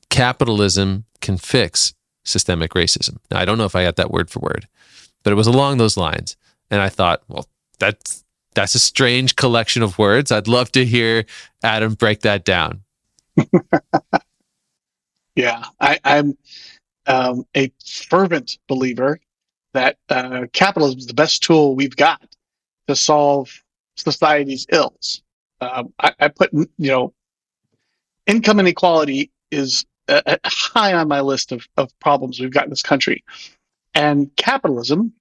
capitalism 0.09 1.05
can 1.21 1.37
fix 1.37 1.95
systemic 2.25 2.73
racism. 2.73 3.19
Now, 3.31 3.41
I 3.41 3.45
don't 3.45 3.59
know 3.59 3.65
if 3.65 3.77
I 3.77 3.85
got 3.85 3.97
that 3.97 4.11
word 4.11 4.31
for 4.31 4.41
word, 4.41 4.69
but 5.23 5.33
it 5.33 5.37
was 5.37 5.47
along 5.47 5.79
those 5.79 5.97
lines. 5.97 6.37
And 6.71 6.81
I 6.81 6.89
thought, 6.89 7.23
well, 7.29 7.47
that's 7.79 8.25
that's 8.55 8.75
a 8.75 8.79
strange 8.79 9.37
collection 9.37 9.83
of 9.83 9.99
words. 9.99 10.33
I'd 10.33 10.49
love 10.49 10.73
to 10.73 10.85
hear 10.85 11.25
Adam 11.63 11.95
break 11.95 12.21
that 12.21 12.45
down. 12.45 12.83
yeah, 15.37 15.65
I, 15.81 15.99
I, 16.05 16.17
am 16.19 16.37
um, 17.11 17.45
a 17.57 17.73
fervent 17.85 18.59
believer 18.69 19.21
that 19.75 19.99
uh, 20.09 20.47
capitalism 20.53 20.99
is 20.99 21.07
the 21.07 21.15
best 21.15 21.43
tool 21.43 21.75
we've 21.75 21.97
got 21.97 22.23
to 22.89 22.97
solve 22.97 23.63
society's 23.97 24.67
ills. 24.71 25.23
Um, 25.61 25.93
I, 25.99 26.13
I, 26.21 26.29
put, 26.29 26.53
you 26.53 26.69
know, 26.79 27.13
income 28.27 28.61
inequality 28.61 29.31
is 29.51 29.85
a, 30.09 30.39
a 30.45 30.49
high 30.49 30.95
on 30.95 31.09
my 31.09 31.21
list 31.21 31.53
of, 31.53 31.67
of 31.77 31.91
problems 32.01 32.41
we've 32.41 32.53
got 32.53 32.65
in 32.65 32.71
this 32.71 32.83
country. 32.83 33.25
And 33.95 34.35
capitalism, 34.37 35.13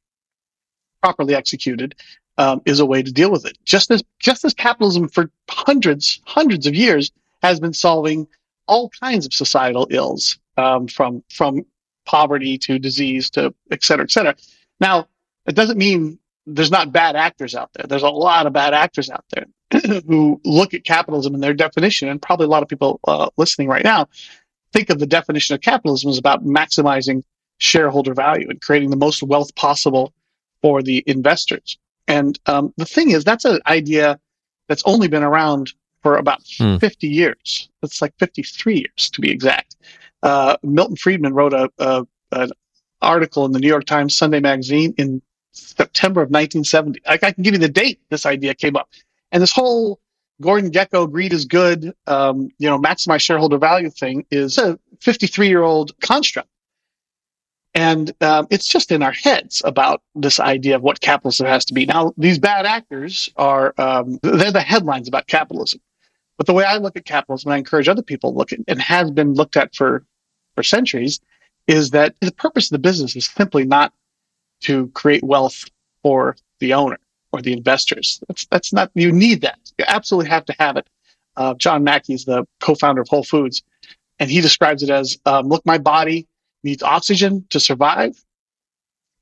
properly 1.01 1.35
executed, 1.35 1.95
um, 2.37 2.61
is 2.65 2.79
a 2.79 2.85
way 2.85 3.01
to 3.03 3.11
deal 3.11 3.31
with 3.31 3.45
it. 3.45 3.57
Just 3.65 3.91
as 3.91 4.03
just 4.19 4.45
as 4.45 4.53
capitalism 4.53 5.09
for 5.09 5.29
hundreds 5.49 6.21
hundreds 6.25 6.67
of 6.67 6.75
years 6.75 7.11
has 7.41 7.59
been 7.59 7.73
solving 7.73 8.27
all 8.67 8.89
kinds 9.01 9.25
of 9.25 9.33
societal 9.33 9.87
ills, 9.89 10.37
um, 10.57 10.87
from 10.87 11.23
from 11.29 11.65
poverty 12.09 12.57
to 12.57 12.79
disease 12.79 13.29
to 13.29 13.53
et 13.69 13.83
cetera, 13.83 14.03
et 14.03 14.11
cetera. 14.11 14.35
Now, 14.79 15.07
it 15.45 15.55
doesn't 15.55 15.77
mean 15.77 16.17
there's 16.47 16.71
not 16.71 16.91
bad 16.91 17.15
actors 17.15 17.53
out 17.53 17.69
there. 17.73 17.85
There's 17.87 18.03
a 18.03 18.09
lot 18.09 18.47
of 18.47 18.53
bad 18.53 18.73
actors 18.73 19.11
out 19.11 19.25
there 19.29 19.45
who 20.07 20.41
look 20.43 20.73
at 20.73 20.83
capitalism 20.83 21.35
and 21.35 21.43
their 21.43 21.53
definition, 21.53 22.09
and 22.09 22.19
probably 22.19 22.45
a 22.45 22.49
lot 22.49 22.63
of 22.63 22.69
people 22.69 22.99
uh, 23.07 23.29
listening 23.37 23.67
right 23.67 23.83
now 23.83 24.07
think 24.73 24.89
of 24.89 24.99
the 24.99 25.05
definition 25.05 25.53
of 25.53 25.61
capitalism 25.61 26.09
as 26.09 26.17
about 26.17 26.45
maximizing 26.45 27.23
shareholder 27.59 28.13
value 28.13 28.49
and 28.49 28.61
creating 28.61 28.89
the 28.89 28.95
most 28.95 29.21
wealth 29.21 29.53
possible 29.55 30.13
for 30.61 30.81
the 30.81 31.03
investors. 31.07 31.77
And 32.07 32.39
um, 32.47 32.73
the 32.77 32.85
thing 32.85 33.11
is, 33.11 33.23
that's 33.23 33.45
an 33.45 33.59
idea 33.67 34.19
that's 34.67 34.83
only 34.85 35.07
been 35.07 35.23
around 35.23 35.73
for 36.01 36.17
about 36.17 36.41
hmm. 36.57 36.77
50 36.77 37.07
years. 37.07 37.69
It's 37.83 38.01
like 38.01 38.13
53 38.19 38.75
years 38.75 39.09
to 39.11 39.21
be 39.21 39.29
exact. 39.29 39.68
Uh, 40.21 40.57
Milton 40.63 40.95
Friedman 40.95 41.33
wrote 41.33 41.53
a, 41.53 41.69
a, 41.79 42.05
an 42.31 42.51
article 43.01 43.45
in 43.45 43.51
the 43.51 43.59
New 43.59 43.67
York 43.67 43.85
Times 43.85 44.15
Sunday 44.15 44.39
magazine 44.39 44.93
in 44.97 45.21
September 45.53 46.21
of 46.21 46.29
1970. 46.29 47.01
I, 47.07 47.13
I 47.13 47.31
can 47.31 47.43
give 47.43 47.53
you 47.53 47.59
the 47.59 47.69
date 47.69 47.99
this 48.09 48.25
idea 48.25 48.53
came 48.53 48.75
up. 48.75 48.89
And 49.31 49.41
this 49.41 49.51
whole 49.51 49.99
Gordon 50.41 50.71
Gekko 50.71 51.11
greed 51.11 51.33
is 51.33 51.45
good, 51.45 51.93
um, 52.07 52.49
you 52.57 52.69
know, 52.69 52.79
maximize 52.79 53.21
shareholder 53.21 53.57
value 53.57 53.89
thing 53.89 54.25
is 54.31 54.57
a 54.57 54.79
53 55.01 55.47
year 55.47 55.63
old 55.63 55.97
construct. 56.01 56.49
And 57.75 58.11
um, 58.21 58.47
it's 58.49 58.67
just 58.67 58.91
in 58.91 59.03
our 59.03 59.11
heads 59.11 59.61
about 59.63 60.01
this 60.15 60.39
idea 60.39 60.75
of 60.75 60.81
what 60.81 61.01
capitalism 61.01 61.45
has 61.45 61.65
to 61.65 61.73
be. 61.73 61.85
Now, 61.85 62.13
these 62.17 62.39
bad 62.39 62.65
actors 62.65 63.29
are, 63.35 63.73
um, 63.77 64.19
they're 64.23 64.51
the 64.51 64.61
headlines 64.61 65.07
about 65.07 65.27
capitalism. 65.27 65.79
But 66.37 66.47
the 66.47 66.53
way 66.53 66.63
I 66.63 66.77
look 66.77 66.95
at 66.95 67.05
capitalism, 67.05 67.49
and 67.49 67.55
I 67.55 67.57
encourage 67.59 67.87
other 67.87 68.01
people 68.01 68.31
to 68.31 68.37
look 68.37 68.53
at, 68.53 68.59
and 68.67 68.81
has 68.81 69.11
been 69.11 69.33
looked 69.33 69.57
at 69.57 69.75
for, 69.75 70.05
for 70.59 70.63
centuries, 70.63 71.21
is 71.67 71.91
that 71.91 72.15
the 72.19 72.33
purpose 72.33 72.65
of 72.65 72.71
the 72.71 72.79
business 72.89 73.15
is 73.15 73.27
simply 73.27 73.63
not 73.63 73.93
to 74.59 74.89
create 74.89 75.23
wealth 75.23 75.63
for 76.03 76.35
the 76.59 76.73
owner 76.73 76.99
or 77.31 77.41
the 77.41 77.53
investors. 77.53 78.21
That's, 78.27 78.45
that's 78.47 78.73
not, 78.73 78.91
you 78.93 79.13
need 79.13 79.39
that. 79.43 79.57
You 79.77 79.85
absolutely 79.87 80.29
have 80.31 80.43
to 80.47 80.55
have 80.59 80.75
it. 80.75 80.89
Uh, 81.37 81.53
John 81.53 81.85
Mackey 81.85 82.13
is 82.13 82.25
the 82.25 82.45
co-founder 82.59 82.99
of 82.99 83.07
Whole 83.07 83.23
Foods, 83.23 83.63
and 84.19 84.29
he 84.29 84.41
describes 84.41 84.83
it 84.83 84.89
as, 84.89 85.17
um, 85.25 85.47
look, 85.47 85.65
my 85.65 85.77
body 85.77 86.27
needs 86.65 86.83
oxygen 86.83 87.45
to 87.51 87.59
survive. 87.61 88.21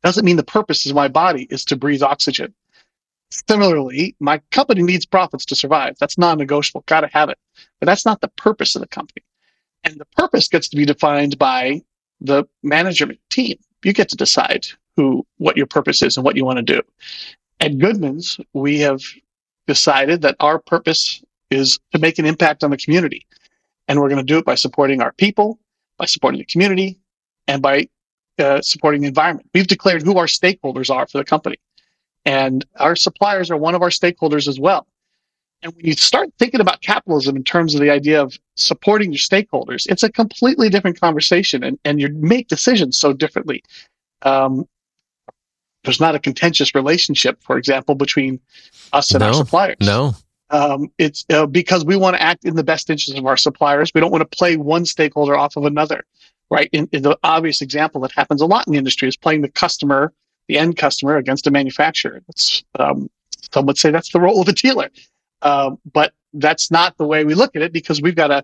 Doesn't 0.01 0.25
mean 0.25 0.37
the 0.37 0.43
purpose 0.43 0.87
of 0.87 0.95
my 0.95 1.07
body 1.07 1.43
is 1.51 1.63
to 1.65 1.75
breathe 1.75 2.01
oxygen. 2.01 2.51
Similarly, 3.47 4.15
my 4.19 4.41
company 4.49 4.81
needs 4.81 5.05
profits 5.05 5.45
to 5.45 5.55
survive. 5.55 5.97
That's 5.99 6.17
non-negotiable. 6.17 6.83
Got 6.87 7.01
to 7.01 7.09
have 7.13 7.29
it. 7.29 7.37
But 7.79 7.85
that's 7.85 8.05
not 8.05 8.21
the 8.21 8.29
purpose 8.29 8.75
of 8.75 8.81
the 8.81 8.87
company. 8.87 9.23
And 9.83 9.99
the 9.99 10.05
purpose 10.17 10.47
gets 10.47 10.67
to 10.69 10.77
be 10.77 10.85
defined 10.85 11.37
by 11.37 11.81
the 12.19 12.45
management 12.63 13.19
team. 13.29 13.57
You 13.83 13.93
get 13.93 14.09
to 14.09 14.17
decide 14.17 14.67
who, 14.95 15.25
what 15.37 15.57
your 15.57 15.67
purpose 15.67 16.01
is 16.01 16.17
and 16.17 16.25
what 16.25 16.35
you 16.35 16.43
want 16.43 16.57
to 16.57 16.63
do. 16.63 16.81
At 17.59 17.77
Goodman's, 17.77 18.39
we 18.53 18.79
have 18.79 19.01
decided 19.67 20.21
that 20.23 20.35
our 20.39 20.59
purpose 20.59 21.23
is 21.49 21.79
to 21.93 21.99
make 21.99 22.19
an 22.19 22.25
impact 22.25 22.63
on 22.63 22.71
the 22.71 22.77
community. 22.77 23.25
And 23.87 23.99
we're 23.99 24.09
going 24.09 24.17
to 24.17 24.23
do 24.23 24.37
it 24.37 24.45
by 24.45 24.55
supporting 24.55 25.01
our 25.01 25.13
people, 25.13 25.59
by 25.97 26.05
supporting 26.05 26.39
the 26.39 26.45
community, 26.45 26.99
and 27.47 27.61
by 27.61 27.87
uh, 28.39 28.61
supporting 28.61 29.01
the 29.01 29.07
environment. 29.07 29.49
We've 29.53 29.67
declared 29.67 30.03
who 30.03 30.17
our 30.17 30.25
stakeholders 30.25 30.93
are 30.93 31.07
for 31.07 31.17
the 31.17 31.23
company. 31.23 31.57
And 32.25 32.65
our 32.75 32.95
suppliers 32.95 33.49
are 33.49 33.57
one 33.57 33.73
of 33.73 33.81
our 33.81 33.89
stakeholders 33.89 34.47
as 34.47 34.59
well. 34.59 34.85
And 35.63 35.73
when 35.73 35.85
you 35.85 35.93
start 35.93 36.29
thinking 36.37 36.61
about 36.61 36.81
capitalism 36.81 37.35
in 37.35 37.43
terms 37.43 37.73
of 37.73 37.81
the 37.81 37.89
idea 37.89 38.21
of 38.21 38.37
supporting 38.55 39.11
your 39.11 39.19
stakeholders, 39.19 39.87
it's 39.89 40.03
a 40.03 40.11
completely 40.11 40.69
different 40.69 40.99
conversation 40.99 41.63
and, 41.63 41.79
and 41.83 41.99
you 41.99 42.09
make 42.09 42.47
decisions 42.47 42.97
so 42.97 43.11
differently. 43.11 43.63
Um, 44.21 44.67
there's 45.83 45.99
not 45.99 46.15
a 46.15 46.19
contentious 46.19 46.75
relationship, 46.75 47.41
for 47.41 47.57
example, 47.57 47.95
between 47.95 48.39
us 48.93 49.11
and 49.11 49.21
no, 49.21 49.27
our 49.27 49.33
suppliers. 49.33 49.77
No. 49.81 50.15
Um, 50.49 50.91
it's 50.97 51.25
uh, 51.29 51.45
because 51.45 51.85
we 51.85 51.95
want 51.95 52.15
to 52.15 52.21
act 52.21 52.45
in 52.45 52.55
the 52.55 52.63
best 52.63 52.89
interest 52.89 53.17
of 53.17 53.25
our 53.25 53.37
suppliers. 53.37 53.91
We 53.93 54.01
don't 54.01 54.11
want 54.11 54.29
to 54.29 54.37
play 54.37 54.57
one 54.57 54.85
stakeholder 54.85 55.35
off 55.35 55.55
of 55.57 55.65
another, 55.65 56.05
right? 56.51 56.69
In, 56.71 56.87
in 56.91 57.03
the 57.03 57.17
obvious 57.23 57.61
example 57.61 58.01
that 58.01 58.11
happens 58.11 58.41
a 58.41 58.45
lot 58.45 58.67
in 58.67 58.73
the 58.73 58.77
industry 58.77 59.07
is 59.07 59.17
playing 59.17 59.41
the 59.41 59.49
customer, 59.49 60.13
the 60.47 60.57
end 60.57 60.77
customer, 60.77 61.17
against 61.17 61.47
a 61.47 61.51
manufacturer. 61.51 62.21
That's 62.27 62.63
um, 62.79 63.09
some 63.51 63.65
would 63.65 63.77
say 63.77 63.91
that's 63.91 64.11
the 64.11 64.21
role 64.21 64.41
of 64.41 64.47
a 64.47 64.53
dealer, 64.53 64.89
uh, 65.41 65.71
but 65.93 66.13
that's 66.33 66.69
not 66.71 66.97
the 66.97 67.05
way 67.05 67.23
we 67.25 67.33
look 67.33 67.55
at 67.55 67.61
it 67.61 67.71
because 67.73 68.01
we've 68.01 68.15
got 68.15 68.31
a 68.31 68.43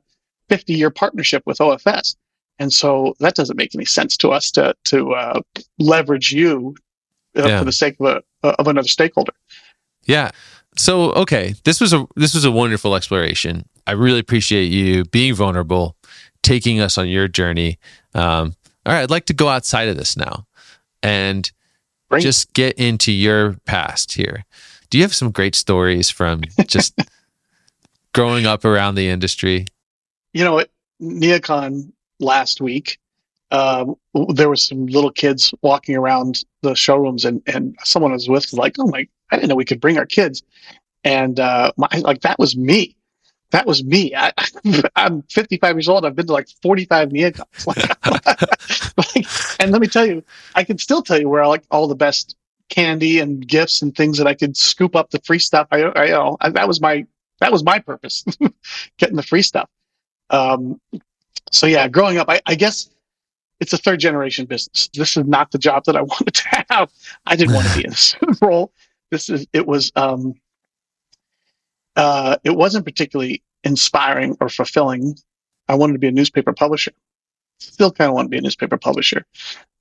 50 0.49 0.73
year 0.73 0.89
partnership 0.89 1.43
with 1.45 1.57
OFS. 1.59 2.15
And 2.59 2.71
so 2.71 3.15
that 3.19 3.35
doesn't 3.35 3.57
make 3.57 3.73
any 3.75 3.85
sense 3.85 4.15
to 4.17 4.29
us 4.29 4.51
to 4.51 4.75
to 4.85 5.13
uh, 5.13 5.41
leverage 5.79 6.31
you 6.31 6.75
uh, 7.37 7.47
Yeah. 7.47 7.59
for 7.59 7.65
the 7.65 7.71
sake 7.71 7.95
of 7.99 8.21
a 8.43 8.47
of 8.47 8.67
another 8.67 8.87
stakeholder. 8.87 9.33
Yeah. 10.05 10.31
So 10.77 11.11
okay, 11.13 11.55
this 11.63 11.81
was 11.81 11.93
a 11.93 12.05
this 12.15 12.33
was 12.33 12.45
a 12.45 12.51
wonderful 12.51 12.95
exploration. 12.95 13.65
I 13.87 13.91
really 13.93 14.19
appreciate 14.19 14.65
you 14.71 15.03
being 15.05 15.33
vulnerable, 15.33 15.95
taking 16.41 16.79
us 16.79 16.97
on 16.97 17.09
your 17.09 17.27
journey. 17.27 17.79
Um, 18.13 18.55
all 18.85 18.93
right, 18.93 19.01
I'd 19.01 19.09
like 19.11 19.25
to 19.25 19.33
go 19.33 19.49
outside 19.49 19.87
of 19.87 19.97
this 19.97 20.15
now, 20.15 20.45
and 21.01 21.51
Great. 22.09 22.21
just 22.23 22.53
get 22.53 22.77
into 22.77 23.11
your 23.11 23.53
past 23.65 24.13
here. 24.13 24.45
Do 24.93 24.99
you 24.99 25.03
have 25.05 25.15
some 25.15 25.31
great 25.31 25.55
stories 25.55 26.11
from 26.11 26.43
just 26.67 26.93
growing 28.13 28.45
up 28.45 28.63
around 28.63 28.93
the 28.93 29.09
industry? 29.09 29.65
you 30.33 30.43
know, 30.43 30.59
at 30.59 30.69
Neocon 31.01 31.91
last 32.19 32.61
week, 32.61 32.99
um, 33.49 33.95
there 34.35 34.51
was 34.51 34.61
some 34.61 34.85
little 34.85 35.09
kids 35.09 35.51
walking 35.63 35.95
around 35.95 36.43
the 36.61 36.75
showrooms, 36.75 37.25
and 37.25 37.41
and 37.47 37.75
someone 37.83 38.11
I 38.11 38.13
was 38.13 38.29
with 38.29 38.43
was 38.43 38.53
like, 38.53 38.75
"Oh 38.77 38.85
my, 38.85 39.07
I 39.31 39.37
didn't 39.37 39.49
know 39.49 39.55
we 39.55 39.65
could 39.65 39.81
bring 39.81 39.97
our 39.97 40.05
kids," 40.05 40.43
and 41.03 41.39
uh, 41.39 41.71
my 41.75 41.87
like 42.01 42.21
that 42.21 42.37
was 42.37 42.55
me. 42.55 42.95
That 43.49 43.65
was 43.65 43.83
me. 43.83 44.13
I, 44.15 44.31
I'm 44.95 45.23
55 45.23 45.75
years 45.75 45.89
old. 45.89 46.05
I've 46.05 46.15
been 46.15 46.27
to 46.27 46.33
like 46.33 46.49
45 46.61 47.09
Neocons. 47.09 47.65
Like, 48.95 49.15
like, 49.15 49.25
and 49.59 49.71
let 49.71 49.81
me 49.81 49.87
tell 49.87 50.05
you, 50.05 50.23
I 50.53 50.63
can 50.63 50.77
still 50.77 51.01
tell 51.01 51.19
you 51.19 51.27
where 51.27 51.41
I 51.41 51.47
like 51.47 51.63
all 51.71 51.87
the 51.87 51.95
best 51.95 52.35
candy 52.69 53.19
and 53.19 53.47
gifts 53.47 53.81
and 53.81 53.95
things 53.95 54.17
that 54.17 54.27
I 54.27 54.33
could 54.33 54.57
scoop 54.57 54.95
up 54.95 55.09
the 55.11 55.21
free 55.25 55.39
stuff. 55.39 55.67
I, 55.71 55.83
I 55.83 56.05
you 56.05 56.11
know, 56.11 56.37
I, 56.41 56.49
that 56.49 56.67
was 56.67 56.81
my 56.81 57.05
that 57.39 57.51
was 57.51 57.63
my 57.63 57.79
purpose, 57.79 58.23
getting 58.97 59.15
the 59.15 59.23
free 59.23 59.41
stuff. 59.41 59.69
Um, 60.29 60.79
so 61.51 61.67
yeah, 61.67 61.87
growing 61.87 62.17
up, 62.17 62.29
I, 62.29 62.41
I 62.45 62.55
guess 62.55 62.89
it's 63.59 63.73
a 63.73 63.77
third 63.77 63.99
generation 63.99 64.45
business. 64.45 64.89
This 64.93 65.17
is 65.17 65.25
not 65.25 65.51
the 65.51 65.57
job 65.57 65.85
that 65.85 65.95
I 65.95 66.01
wanted 66.13 66.33
to 66.33 66.65
have. 66.69 66.91
I 67.25 67.35
didn't 67.35 67.53
want 67.53 67.67
to 67.67 67.77
be 67.77 67.85
in 67.85 67.91
this 67.91 68.15
role. 68.41 68.71
This 69.11 69.29
is 69.29 69.45
it 69.53 69.67
was 69.67 69.91
um, 69.95 70.33
uh, 71.95 72.37
it 72.43 72.51
wasn't 72.51 72.85
particularly 72.85 73.43
inspiring 73.63 74.35
or 74.39 74.49
fulfilling. 74.49 75.15
I 75.67 75.75
wanted 75.75 75.93
to 75.93 75.99
be 75.99 76.07
a 76.07 76.11
newspaper 76.11 76.53
publisher. 76.53 76.91
Still 77.59 77.91
kind 77.91 78.09
of 78.09 78.15
want 78.15 78.25
to 78.25 78.29
be 78.29 78.37
a 78.37 78.41
newspaper 78.41 78.77
publisher. 78.77 79.25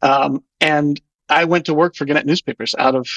Um, 0.03 0.45
and 0.61 1.01
I 1.33 1.45
went 1.45 1.64
to 1.66 1.75
work 1.75 1.97
for 1.97 2.05
Gannett 2.05 2.27
Newspapers 2.27 2.75
out 2.79 2.95
of 2.95 3.09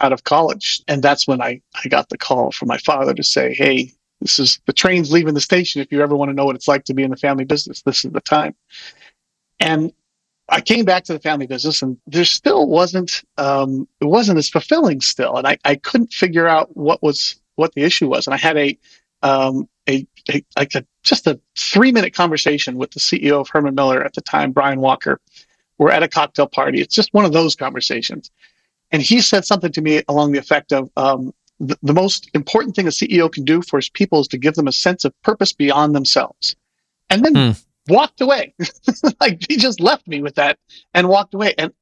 out 0.00 0.12
of 0.12 0.24
college, 0.24 0.82
and 0.88 1.02
that's 1.02 1.26
when 1.28 1.40
I 1.40 1.60
I 1.84 1.88
got 1.88 2.08
the 2.08 2.18
call 2.18 2.50
from 2.52 2.68
my 2.68 2.78
father 2.78 3.14
to 3.14 3.22
say, 3.22 3.54
"Hey, 3.54 3.92
this 4.20 4.38
is 4.38 4.60
the 4.66 4.72
train's 4.72 5.12
leaving 5.12 5.34
the 5.34 5.40
station. 5.40 5.80
If 5.80 5.92
you 5.92 6.02
ever 6.02 6.16
want 6.16 6.30
to 6.30 6.34
know 6.34 6.44
what 6.44 6.56
it's 6.56 6.68
like 6.68 6.84
to 6.84 6.94
be 6.94 7.02
in 7.02 7.10
the 7.10 7.16
family 7.16 7.44
business, 7.44 7.82
this 7.82 8.04
is 8.04 8.10
the 8.12 8.20
time." 8.20 8.54
And 9.60 9.92
I 10.48 10.60
came 10.60 10.84
back 10.84 11.04
to 11.04 11.12
the 11.12 11.20
family 11.20 11.46
business, 11.46 11.80
and 11.80 11.96
there 12.06 12.24
still 12.24 12.66
wasn't 12.66 13.22
um, 13.38 13.86
it 14.00 14.06
wasn't 14.06 14.38
as 14.38 14.48
fulfilling 14.50 15.00
still, 15.00 15.36
and 15.36 15.46
I, 15.46 15.58
I 15.64 15.76
couldn't 15.76 16.12
figure 16.12 16.48
out 16.48 16.76
what 16.76 17.02
was 17.02 17.40
what 17.54 17.74
the 17.74 17.82
issue 17.82 18.08
was. 18.08 18.26
And 18.26 18.34
I 18.34 18.38
had 18.38 18.56
a 18.56 18.76
um, 19.22 19.68
a, 19.88 20.06
a 20.28 20.44
like 20.56 20.74
a 20.74 20.84
just 21.04 21.26
a 21.28 21.38
three 21.56 21.92
minute 21.92 22.14
conversation 22.14 22.76
with 22.76 22.90
the 22.90 23.00
CEO 23.00 23.40
of 23.40 23.48
Herman 23.48 23.76
Miller 23.76 24.02
at 24.02 24.14
the 24.14 24.22
time, 24.22 24.50
Brian 24.50 24.80
Walker. 24.80 25.20
We're 25.80 25.90
at 25.90 26.02
a 26.02 26.08
cocktail 26.08 26.46
party. 26.46 26.80
It's 26.82 26.94
just 26.94 27.14
one 27.14 27.24
of 27.24 27.32
those 27.32 27.56
conversations, 27.56 28.30
and 28.92 29.00
he 29.00 29.22
said 29.22 29.46
something 29.46 29.72
to 29.72 29.80
me 29.80 30.02
along 30.08 30.32
the 30.32 30.38
effect 30.38 30.72
of. 30.72 30.90
Um, 30.96 31.32
the, 31.58 31.78
the 31.82 31.92
most 31.92 32.30
important 32.34 32.74
thing 32.76 32.86
a 32.86 32.90
CEO 32.90 33.30
can 33.30 33.44
do 33.44 33.62
for 33.62 33.78
his 33.78 33.88
people 33.90 34.20
is 34.20 34.28
to 34.28 34.38
give 34.38 34.54
them 34.54 34.66
a 34.66 34.72
sense 34.72 35.04
of 35.04 35.12
purpose 35.22 35.52
beyond 35.52 35.94
themselves. 35.94 36.56
And 37.10 37.24
then 37.24 37.34
Hmm. 37.34 37.92
walked 37.92 38.20
away. 38.20 38.54
like 39.20 39.44
he 39.48 39.56
just 39.56 39.80
left 39.80 40.06
me 40.06 40.22
with 40.22 40.34
that 40.36 40.58
and 40.94 41.08
walked 41.08 41.34
away. 41.34 41.54
And 41.58 41.72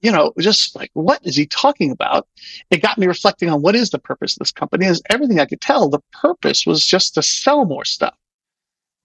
you 0.00 0.12
know, 0.12 0.32
just 0.38 0.76
like 0.76 0.90
what 0.94 1.20
is 1.24 1.36
he 1.36 1.46
talking 1.46 1.90
about? 1.90 2.26
It 2.70 2.82
got 2.82 2.98
me 2.98 3.06
reflecting 3.06 3.50
on 3.50 3.62
what 3.62 3.74
is 3.74 3.90
the 3.90 3.98
purpose 3.98 4.34
of 4.34 4.40
this 4.40 4.52
company. 4.52 4.86
Is 4.86 5.02
everything 5.10 5.40
I 5.40 5.46
could 5.46 5.60
tell, 5.60 5.88
the 5.88 6.00
purpose 6.12 6.66
was 6.66 6.86
just 6.86 7.14
to 7.14 7.22
sell 7.22 7.64
more 7.64 7.84
stuff. 7.84 8.16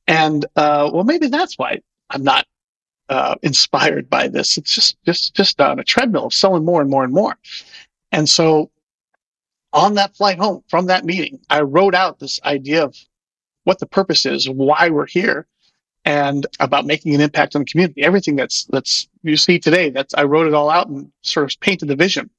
And 0.08 0.46
uh, 0.56 0.90
well, 0.94 1.04
maybe 1.04 1.28
that's 1.28 1.58
why 1.58 1.82
I'm 2.10 2.24
not 2.24 2.46
uh, 3.10 3.36
inspired 3.42 4.10
by 4.10 4.28
this. 4.28 4.58
It's 4.58 4.74
just 4.74 4.98
just 5.06 5.34
just 5.36 5.62
on 5.62 5.80
a 5.80 5.84
treadmill 5.84 6.26
of 6.28 6.34
selling 6.34 6.66
more 6.66 6.82
and 6.82 6.90
more 6.90 7.04
and 7.04 7.14
more. 7.14 7.38
And 8.12 8.30
so, 8.30 8.72
on 9.74 9.96
that 9.96 10.16
flight 10.16 10.38
home 10.38 10.64
from 10.70 10.88
that 10.88 11.06
meeting, 11.06 11.40
I 11.50 11.62
wrote 11.62 11.96
out 11.96 12.20
this 12.20 12.40
idea 12.44 12.84
of 12.84 12.96
what 13.64 13.80
the 13.80 13.86
purpose 13.86 14.26
is, 14.26 14.50
why 14.50 14.90
we're 14.90 15.08
here, 15.08 15.46
and 16.06 16.46
about 16.60 16.86
making 16.86 17.14
an 17.16 17.22
impact 17.22 17.56
on 17.56 17.62
the 17.62 17.66
community. 17.66 18.04
Everything 18.04 18.36
that's 18.36 18.66
that's 18.66 19.08
you 19.24 19.38
see 19.38 19.60
today, 19.60 19.90
that's 19.90 20.14
I 20.14 20.24
wrote 20.24 20.48
it 20.48 20.54
all 20.54 20.70
out 20.70 20.88
and 20.88 21.12
sort 21.22 21.52
of 21.52 21.60
painted 21.60 21.88
the 21.88 21.96
vision. 21.96 22.30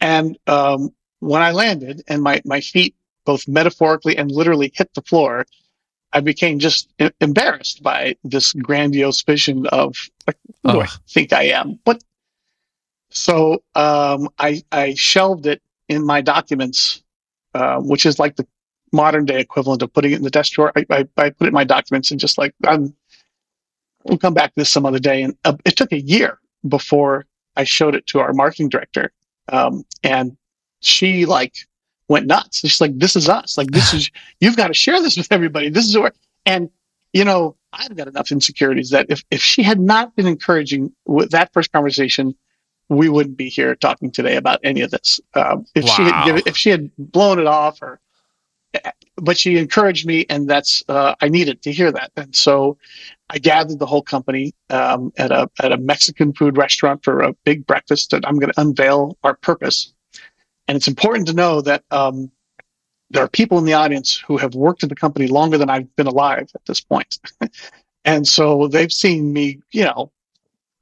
And 0.00 0.38
um, 0.46 0.94
when 1.20 1.42
I 1.42 1.52
landed 1.52 2.02
and 2.08 2.22
my 2.22 2.40
my 2.44 2.60
feet 2.60 2.94
both 3.24 3.46
metaphorically 3.46 4.16
and 4.16 4.30
literally 4.30 4.72
hit 4.74 4.92
the 4.94 5.02
floor, 5.02 5.44
I 6.12 6.20
became 6.20 6.58
just 6.58 6.88
embarrassed 7.20 7.82
by 7.82 8.16
this 8.24 8.52
grandiose 8.54 9.22
vision 9.22 9.66
of 9.66 9.96
like, 10.26 10.36
who 10.62 10.72
do 10.72 10.80
I 10.80 10.86
Oh. 10.86 10.96
think 11.08 11.32
I 11.32 11.44
am? 11.44 11.78
What? 11.84 12.02
So 13.10 13.62
um, 13.74 14.28
I 14.38 14.62
I 14.72 14.94
shelved 14.94 15.46
it 15.46 15.62
in 15.88 16.04
my 16.04 16.20
documents, 16.20 17.02
uh, 17.54 17.78
which 17.80 18.04
is 18.06 18.18
like 18.18 18.36
the 18.36 18.46
modern 18.92 19.24
day 19.24 19.40
equivalent 19.40 19.82
of 19.82 19.92
putting 19.92 20.12
it 20.12 20.16
in 20.16 20.22
the 20.22 20.30
desk 20.30 20.52
drawer. 20.52 20.72
I, 20.76 20.86
I, 20.90 21.08
I 21.16 21.30
put 21.30 21.44
it 21.44 21.48
in 21.48 21.54
my 21.54 21.64
documents 21.64 22.10
and 22.10 22.18
just 22.20 22.38
like 22.38 22.54
I'm, 22.66 22.94
we'll 24.04 24.18
come 24.18 24.34
back 24.34 24.50
to 24.50 24.60
this 24.60 24.70
some 24.70 24.86
other 24.86 24.98
day. 24.98 25.22
And 25.22 25.36
uh, 25.44 25.56
it 25.64 25.76
took 25.76 25.92
a 25.92 26.00
year 26.00 26.38
before 26.68 27.26
I 27.56 27.64
showed 27.64 27.94
it 27.94 28.06
to 28.08 28.20
our 28.20 28.32
marketing 28.32 28.68
director, 28.70 29.12
um, 29.50 29.84
and 30.02 30.36
she 30.80 31.26
like 31.26 31.54
went 32.08 32.26
nuts. 32.26 32.58
She's 32.58 32.80
like, 32.80 32.98
"This 32.98 33.16
is 33.16 33.28
us. 33.28 33.56
Like 33.56 33.70
this 33.70 33.94
is 33.94 34.10
you've 34.40 34.56
got 34.56 34.68
to 34.68 34.74
share 34.74 35.00
this 35.00 35.16
with 35.16 35.30
everybody. 35.30 35.68
This 35.68 35.86
is 35.86 35.96
where." 35.96 36.12
And 36.46 36.70
you 37.12 37.24
know, 37.24 37.56
I've 37.72 37.96
got 37.96 38.08
enough 38.08 38.30
insecurities 38.32 38.90
that 38.90 39.06
if, 39.08 39.24
if 39.30 39.42
she 39.42 39.62
had 39.62 39.80
not 39.80 40.14
been 40.16 40.26
encouraging 40.26 40.92
with 41.06 41.30
that 41.30 41.52
first 41.52 41.72
conversation, 41.72 42.34
we 42.88 43.08
wouldn't 43.08 43.36
be 43.36 43.48
here 43.48 43.74
talking 43.74 44.10
today 44.10 44.36
about 44.36 44.60
any 44.64 44.80
of 44.80 44.90
this. 44.90 45.20
Um, 45.34 45.66
if 45.74 45.84
wow. 45.84 45.90
she 45.90 46.02
had 46.04 46.24
given, 46.24 46.42
if 46.46 46.56
she 46.56 46.70
had 46.70 46.90
blown 46.96 47.38
it 47.38 47.46
off 47.46 47.80
or, 47.82 48.00
but 49.16 49.38
she 49.38 49.58
encouraged 49.58 50.06
me 50.06 50.26
and 50.30 50.48
that's, 50.48 50.82
uh, 50.88 51.14
I 51.20 51.28
needed 51.28 51.62
to 51.62 51.72
hear 51.72 51.90
that. 51.92 52.12
And 52.16 52.34
so 52.34 52.78
I 53.30 53.38
gathered 53.38 53.78
the 53.78 53.86
whole 53.86 54.02
company, 54.02 54.54
um, 54.70 55.12
at 55.18 55.30
a, 55.30 55.50
at 55.62 55.72
a 55.72 55.76
Mexican 55.76 56.32
food 56.32 56.56
restaurant 56.56 57.04
for 57.04 57.20
a 57.20 57.32
big 57.44 57.66
breakfast 57.66 58.10
that 58.10 58.26
I'm 58.26 58.38
going 58.38 58.52
to 58.52 58.60
unveil 58.60 59.18
our 59.22 59.34
purpose. 59.34 59.92
And 60.68 60.76
it's 60.76 60.88
important 60.88 61.26
to 61.28 61.34
know 61.34 61.60
that, 61.62 61.82
um, 61.90 62.30
there 63.10 63.24
are 63.24 63.28
people 63.28 63.58
in 63.58 63.64
the 63.64 63.72
audience 63.72 64.16
who 64.16 64.36
have 64.36 64.54
worked 64.54 64.82
at 64.82 64.90
the 64.90 64.94
company 64.94 65.28
longer 65.28 65.56
than 65.56 65.70
I've 65.70 65.94
been 65.96 66.06
alive 66.06 66.50
at 66.54 66.64
this 66.66 66.80
point. 66.80 67.18
and 68.04 68.28
so 68.28 68.68
they've 68.68 68.92
seen 68.92 69.32
me, 69.32 69.60
you 69.70 69.84
know, 69.84 70.12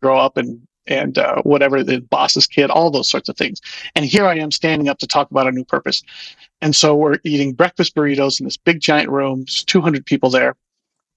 grow 0.03 0.19
up 0.19 0.37
and 0.37 0.61
and 0.89 1.19
uh, 1.19 1.43
whatever 1.43 1.83
the 1.83 2.01
boss's 2.01 2.47
kid, 2.47 2.71
all 2.71 2.91
those 2.91 3.11
sorts 3.11 3.29
of 3.29 3.37
things. 3.37 3.61
And 3.97 4.05
here 4.05 4.25
I 4.25 4.37
am 4.37 4.53
standing 4.53 4.89
up 4.89 4.99
to 4.99 5.07
talk 5.07 5.31
about 5.33 5.49
a 5.49 5.51
new 5.53 5.65
purpose. 5.65 6.03
And 6.61 6.77
so 6.77 6.95
we're 6.95 7.19
eating 7.25 7.55
breakfast 7.55 7.97
burritos 7.97 8.39
in 8.39 8.45
this 8.47 8.57
big 8.57 8.81
giant 8.81 9.11
room. 9.11 9.41
There's 9.41 9.65
200 9.65 10.07
people 10.07 10.31
there. 10.31 10.55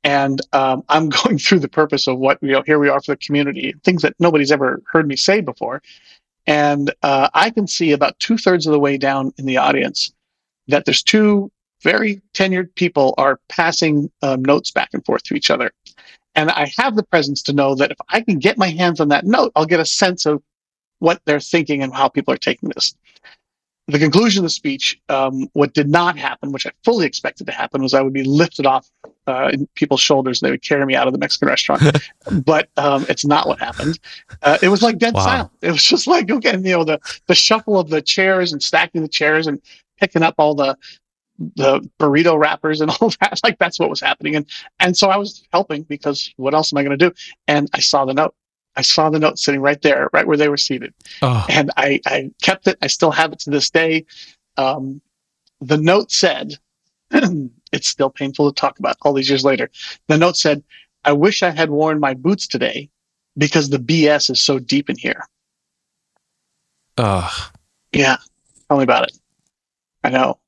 And 0.03 0.41
um, 0.53 0.83
I'm 0.89 1.09
going 1.23 1.37
through 1.37 1.59
the 1.59 1.69
purpose 1.69 2.07
of 2.07 2.17
what, 2.17 2.39
you 2.41 2.51
know, 2.51 2.63
here 2.65 2.79
we 2.79 2.89
are 2.89 2.99
for 2.99 3.11
the 3.11 3.17
community, 3.17 3.75
things 3.83 4.01
that 4.01 4.15
nobody's 4.19 4.51
ever 4.51 4.81
heard 4.91 5.07
me 5.07 5.15
say 5.15 5.41
before. 5.41 5.83
And 6.49 6.91
uh, 7.03 7.29
I 7.35 7.51
can 7.51 7.67
see 7.67 7.91
about 7.91 8.17
two 8.17 8.35
thirds 8.35 8.65
of 8.65 8.73
the 8.73 8.79
way 8.79 8.97
down 8.97 9.31
in 9.37 9.45
the 9.45 9.57
audience 9.57 10.11
that 10.67 10.83
there's 10.83 11.03
two 11.03 11.51
very 11.83 12.21
tenured 12.33 12.73
people 12.73 13.13
are 13.19 13.39
passing 13.49 14.11
um, 14.23 14.41
notes 14.41 14.71
back 14.71 14.89
and 14.91 15.05
forth 15.05 15.21
to 15.23 15.35
each 15.35 15.51
other. 15.51 15.71
And 16.33 16.49
I 16.49 16.71
have 16.77 16.95
the 16.95 17.03
presence 17.03 17.43
to 17.43 17.53
know 17.53 17.75
that 17.75 17.91
if 17.91 17.97
I 18.09 18.21
can 18.21 18.39
get 18.39 18.57
my 18.57 18.69
hands 18.69 18.99
on 18.99 19.09
that 19.09 19.25
note, 19.25 19.51
I'll 19.55 19.67
get 19.67 19.79
a 19.79 19.85
sense 19.85 20.25
of 20.25 20.41
what 20.97 21.21
they're 21.25 21.39
thinking 21.39 21.83
and 21.83 21.93
how 21.93 22.09
people 22.09 22.33
are 22.33 22.37
taking 22.37 22.69
this. 22.69 22.95
The 23.89 23.99
conclusion 23.99 24.41
of 24.41 24.43
the 24.43 24.49
speech, 24.51 24.99
um, 25.09 25.47
what 25.53 25.73
did 25.73 25.89
not 25.89 26.17
happen, 26.17 26.51
which 26.51 26.67
I 26.67 26.71
fully 26.83 27.05
expected 27.05 27.47
to 27.47 27.53
happen, 27.53 27.81
was 27.81 27.93
I 27.93 28.01
would 28.01 28.13
be 28.13 28.23
lifted 28.23 28.65
off 28.65 28.89
uh, 29.25 29.49
in 29.51 29.67
people's 29.75 30.01
shoulders 30.01 30.41
and 30.41 30.47
they 30.47 30.51
would 30.51 30.61
carry 30.61 30.85
me 30.85 30.95
out 30.95 31.07
of 31.07 31.13
the 31.13 31.19
Mexican 31.19 31.47
restaurant. 31.47 31.81
but 32.45 32.69
um, 32.77 33.05
it's 33.09 33.25
not 33.25 33.47
what 33.47 33.59
happened. 33.59 33.99
Uh, 34.43 34.57
it 34.61 34.69
was 34.69 34.81
like 34.81 34.97
dead 34.99 35.15
wow. 35.15 35.21
silent. 35.21 35.51
It 35.61 35.71
was 35.71 35.83
just 35.83 36.07
like, 36.07 36.29
okay, 36.29 36.53
you 36.53 36.71
know, 36.71 36.83
the, 36.83 36.99
the 37.27 37.35
shuffle 37.35 37.79
of 37.79 37.89
the 37.89 38.01
chairs 38.01 38.53
and 38.53 38.61
stacking 38.61 39.01
the 39.01 39.07
chairs 39.07 39.47
and 39.47 39.61
picking 39.99 40.23
up 40.23 40.35
all 40.37 40.55
the 40.55 40.77
the 41.55 41.79
burrito 41.99 42.37
wrappers 42.37 42.81
and 42.81 42.91
all 43.01 43.11
that. 43.21 43.39
Like 43.43 43.57
that's 43.59 43.79
what 43.79 43.89
was 43.89 44.01
happening. 44.01 44.35
And 44.35 44.45
and 44.79 44.95
so 44.95 45.09
I 45.09 45.17
was 45.17 45.47
helping 45.51 45.83
because 45.83 46.31
what 46.37 46.53
else 46.53 46.73
am 46.73 46.77
I 46.77 46.83
going 46.83 46.97
to 46.97 47.09
do? 47.09 47.15
And 47.47 47.69
I 47.73 47.79
saw 47.79 48.05
the 48.05 48.13
note. 48.13 48.35
I 48.79 48.81
saw 48.81 49.09
the 49.09 49.19
note 49.19 49.37
sitting 49.37 49.59
right 49.59 49.81
there, 49.81 50.09
right 50.13 50.25
where 50.25 50.37
they 50.37 50.47
were 50.47 50.55
seated. 50.55 50.93
Oh. 51.21 51.45
And 51.49 51.69
I, 51.75 51.99
I 52.05 52.31
kept 52.41 52.65
it. 52.65 52.77
I 52.81 52.87
still 52.87 53.11
have 53.11 53.33
it 53.33 53.39
to 53.39 53.49
this 53.49 53.69
day. 53.69 54.05
Um, 54.55 55.01
the 55.59 55.75
note 55.77 56.13
said, 56.13 56.53
it's 57.11 57.89
still 57.89 58.09
painful 58.09 58.49
to 58.49 58.57
talk 58.57 58.79
about 58.79 58.95
all 59.01 59.11
these 59.11 59.27
years 59.27 59.43
later. 59.43 59.69
The 60.07 60.17
note 60.17 60.37
said, 60.37 60.63
I 61.03 61.11
wish 61.11 61.43
I 61.43 61.49
had 61.49 61.71
worn 61.71 61.99
my 61.99 62.13
boots 62.13 62.47
today 62.47 62.89
because 63.37 63.69
the 63.69 63.79
BS 63.79 64.29
is 64.29 64.39
so 64.39 64.59
deep 64.59 64.89
in 64.89 64.97
here. 64.97 65.27
Ugh. 66.97 67.51
Yeah. 67.91 68.15
Tell 68.69 68.77
me 68.77 68.83
about 68.83 69.09
it. 69.09 69.17
I 70.05 70.09
know. 70.09 70.39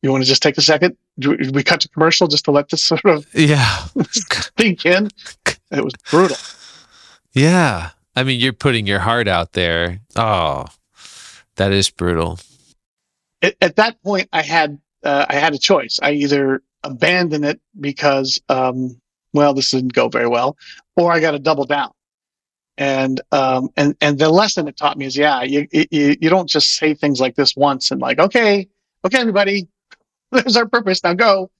You 0.00 0.10
want 0.10 0.24
to 0.24 0.28
just 0.28 0.42
take 0.42 0.56
a 0.56 0.62
second? 0.62 0.96
Do 1.18 1.36
we 1.52 1.62
cut 1.62 1.82
to 1.82 1.88
commercial 1.90 2.28
just 2.28 2.46
to 2.46 2.50
let 2.50 2.70
this 2.70 2.82
sort 2.82 3.04
of 3.04 3.26
yeah 3.34 3.84
sink 4.58 4.86
in? 4.86 5.10
It 5.70 5.84
was 5.84 5.92
brutal. 6.10 6.38
Yeah, 7.34 7.90
I 8.14 8.22
mean, 8.22 8.40
you're 8.40 8.52
putting 8.52 8.86
your 8.86 9.00
heart 9.00 9.26
out 9.26 9.52
there. 9.52 10.00
Oh, 10.14 10.66
that 11.56 11.72
is 11.72 11.90
brutal. 11.90 12.38
At, 13.42 13.56
at 13.60 13.76
that 13.76 14.00
point, 14.02 14.28
I 14.32 14.42
had 14.42 14.78
uh, 15.02 15.26
I 15.28 15.34
had 15.34 15.52
a 15.52 15.58
choice. 15.58 15.98
I 16.00 16.12
either 16.12 16.62
abandon 16.84 17.44
it 17.44 17.60
because, 17.78 18.40
um, 18.48 19.00
well, 19.32 19.52
this 19.52 19.72
didn't 19.72 19.92
go 19.92 20.08
very 20.08 20.28
well, 20.28 20.56
or 20.96 21.12
I 21.12 21.20
got 21.20 21.32
to 21.32 21.40
double 21.40 21.64
down. 21.64 21.90
And 22.78 23.20
um, 23.32 23.68
and 23.76 23.96
and 24.00 24.18
the 24.18 24.28
lesson 24.28 24.68
it 24.68 24.76
taught 24.76 24.96
me 24.96 25.06
is, 25.06 25.16
yeah, 25.16 25.42
you, 25.42 25.66
you 25.72 26.16
you 26.20 26.30
don't 26.30 26.48
just 26.48 26.76
say 26.76 26.94
things 26.94 27.20
like 27.20 27.34
this 27.34 27.56
once 27.56 27.90
and 27.90 28.00
like, 28.00 28.18
okay, 28.20 28.68
okay, 29.04 29.18
everybody, 29.18 29.68
there's 30.32 30.56
our 30.56 30.68
purpose. 30.68 31.02
Now 31.02 31.14
go. 31.14 31.50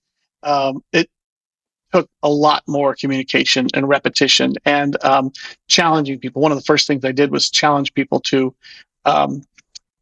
Um, 0.43 0.85
it 0.93 1.09
took 1.95 2.11
a 2.25 2.29
lot 2.29 2.65
more 2.67 2.95
communication 2.95 3.69
and 3.73 3.89
repetition 3.89 4.55
and 4.65 5.03
um, 5.05 5.31
challenging 5.69 6.19
people. 6.19 6.43
One 6.43 6.51
of 6.51 6.59
the 6.59 6.65
first 6.65 6.89
things 6.89 7.05
I 7.05 7.13
did 7.13 7.31
was 7.31 7.51
challenge 7.51 7.95
people 7.95 8.19
to 8.21 8.53
um, 9.05 9.43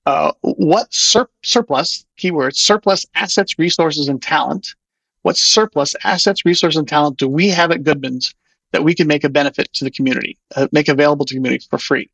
uh, 0.07 0.33
what 0.41 0.93
sur- 0.93 1.29
surplus, 1.45 2.07
keyword, 2.17 2.57
surplus 2.57 3.05
assets, 3.15 3.59
resources, 3.59 4.09
and 4.09 4.23
talent. 4.23 4.75
What 5.21 5.37
surplus 5.37 5.95
assets, 6.03 6.45
resources, 6.45 6.79
and 6.79 6.89
talent 6.89 7.19
do 7.19 7.29
we 7.29 7.49
have 7.49 7.71
at 7.71 7.85
Goodman's 7.85 8.35
that 8.73 8.83
we 8.83 8.95
can 8.95 9.07
make 9.07 9.23
a 9.23 9.29
benefit 9.29 9.71
to 9.75 9.85
the 9.85 9.91
community, 9.91 10.39
uh, 10.57 10.69
make 10.73 10.89
available 10.89 11.27
to 11.27 11.35
community 11.35 11.65
for 11.69 11.79
free? 11.79 12.11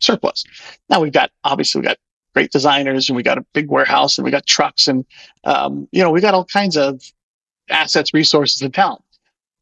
Surplus. 0.00 0.44
Now 0.88 1.00
we've 1.00 1.12
got, 1.12 1.30
obviously, 1.44 1.80
we've 1.80 1.88
got 1.88 1.98
great 2.34 2.50
designers 2.50 3.08
and 3.08 3.16
we 3.16 3.22
got 3.22 3.38
a 3.38 3.44
big 3.52 3.70
warehouse 3.70 4.18
and 4.18 4.24
we 4.24 4.30
got 4.30 4.46
trucks 4.46 4.88
and 4.88 5.04
um, 5.44 5.86
you 5.92 6.02
know 6.02 6.10
we 6.10 6.20
got 6.20 6.34
all 6.34 6.44
kinds 6.44 6.76
of 6.76 7.00
assets 7.68 8.14
resources 8.14 8.62
and 8.62 8.72
talent. 8.72 9.02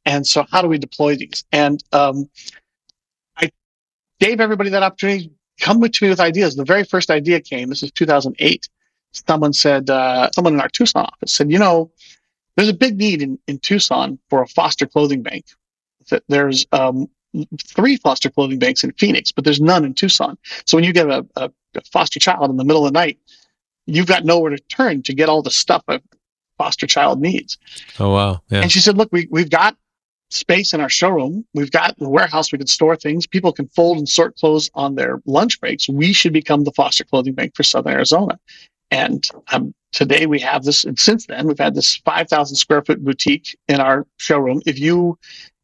And 0.04 0.26
so 0.26 0.44
how 0.50 0.62
do 0.62 0.68
we 0.68 0.78
deploy 0.78 1.16
these? 1.16 1.44
And 1.52 1.82
um, 1.92 2.28
i 3.36 3.50
gave 4.20 4.40
everybody 4.40 4.70
that 4.70 4.82
opportunity 4.82 5.28
to 5.28 5.64
come 5.64 5.80
with 5.80 6.00
me 6.02 6.08
with 6.08 6.20
ideas. 6.20 6.56
The 6.56 6.64
very 6.64 6.84
first 6.84 7.10
idea 7.10 7.40
came 7.40 7.68
this 7.68 7.82
is 7.82 7.92
2008 7.92 8.68
someone 9.28 9.52
said 9.52 9.90
uh, 9.90 10.30
someone 10.30 10.54
in 10.54 10.60
our 10.60 10.70
tucson 10.70 11.04
office 11.04 11.34
said 11.34 11.50
you 11.50 11.58
know 11.58 11.90
there's 12.56 12.70
a 12.70 12.74
big 12.74 12.96
need 12.96 13.20
in, 13.22 13.38
in 13.46 13.58
tucson 13.58 14.18
for 14.28 14.42
a 14.42 14.46
foster 14.46 14.86
clothing 14.86 15.22
bank. 15.22 15.44
There's 16.28 16.66
um, 16.72 17.08
three 17.64 17.96
foster 17.96 18.30
clothing 18.30 18.58
banks 18.58 18.84
in 18.84 18.92
Phoenix, 18.92 19.32
but 19.32 19.44
there's 19.44 19.60
none 19.60 19.84
in 19.84 19.94
Tucson. 19.94 20.36
So 20.66 20.76
when 20.76 20.84
you 20.84 20.92
get 20.92 21.08
a, 21.08 21.24
a, 21.36 21.50
foster 21.90 22.20
child 22.20 22.50
in 22.50 22.56
the 22.56 22.64
middle 22.64 22.84
of 22.84 22.92
the 22.92 22.98
night, 22.98 23.18
you've 23.86 24.06
got 24.06 24.24
nowhere 24.24 24.50
to 24.50 24.58
turn 24.64 25.02
to 25.02 25.14
get 25.14 25.28
all 25.28 25.42
the 25.42 25.50
stuff 25.50 25.82
a 25.88 26.00
foster 26.62 26.86
child 26.86 27.20
needs. 27.20 27.58
Oh 27.98 28.12
wow! 28.12 28.40
Yeah. 28.48 28.60
And 28.60 28.70
she 28.70 28.78
said, 28.78 28.96
"Look, 28.96 29.10
we 29.10 29.26
we've 29.30 29.50
got 29.50 29.76
space 30.30 30.72
in 30.72 30.80
our 30.80 30.88
showroom. 30.88 31.44
We've 31.54 31.72
got 31.72 31.98
the 31.98 32.08
warehouse. 32.08 32.52
We 32.52 32.58
can 32.58 32.68
store 32.68 32.94
things. 32.94 33.26
People 33.26 33.52
can 33.52 33.66
fold 33.68 33.98
and 33.98 34.08
sort 34.08 34.36
clothes 34.36 34.70
on 34.74 34.94
their 34.94 35.20
lunch 35.26 35.60
breaks. 35.60 35.88
We 35.88 36.12
should 36.12 36.32
become 36.32 36.62
the 36.62 36.72
foster 36.72 37.04
clothing 37.04 37.34
bank 37.34 37.56
for 37.56 37.64
Southern 37.64 37.94
Arizona." 37.94 38.38
And 38.92 39.26
um, 39.52 39.74
today 39.90 40.26
we 40.26 40.38
have 40.40 40.62
this, 40.64 40.84
and 40.84 40.98
since 40.98 41.26
then 41.26 41.48
we've 41.48 41.58
had 41.58 41.74
this 41.74 41.96
5,000 42.04 42.56
square 42.56 42.82
foot 42.82 43.02
boutique 43.02 43.56
in 43.66 43.80
our 43.80 44.06
showroom. 44.18 44.60
If 44.66 44.78
you 44.78 45.18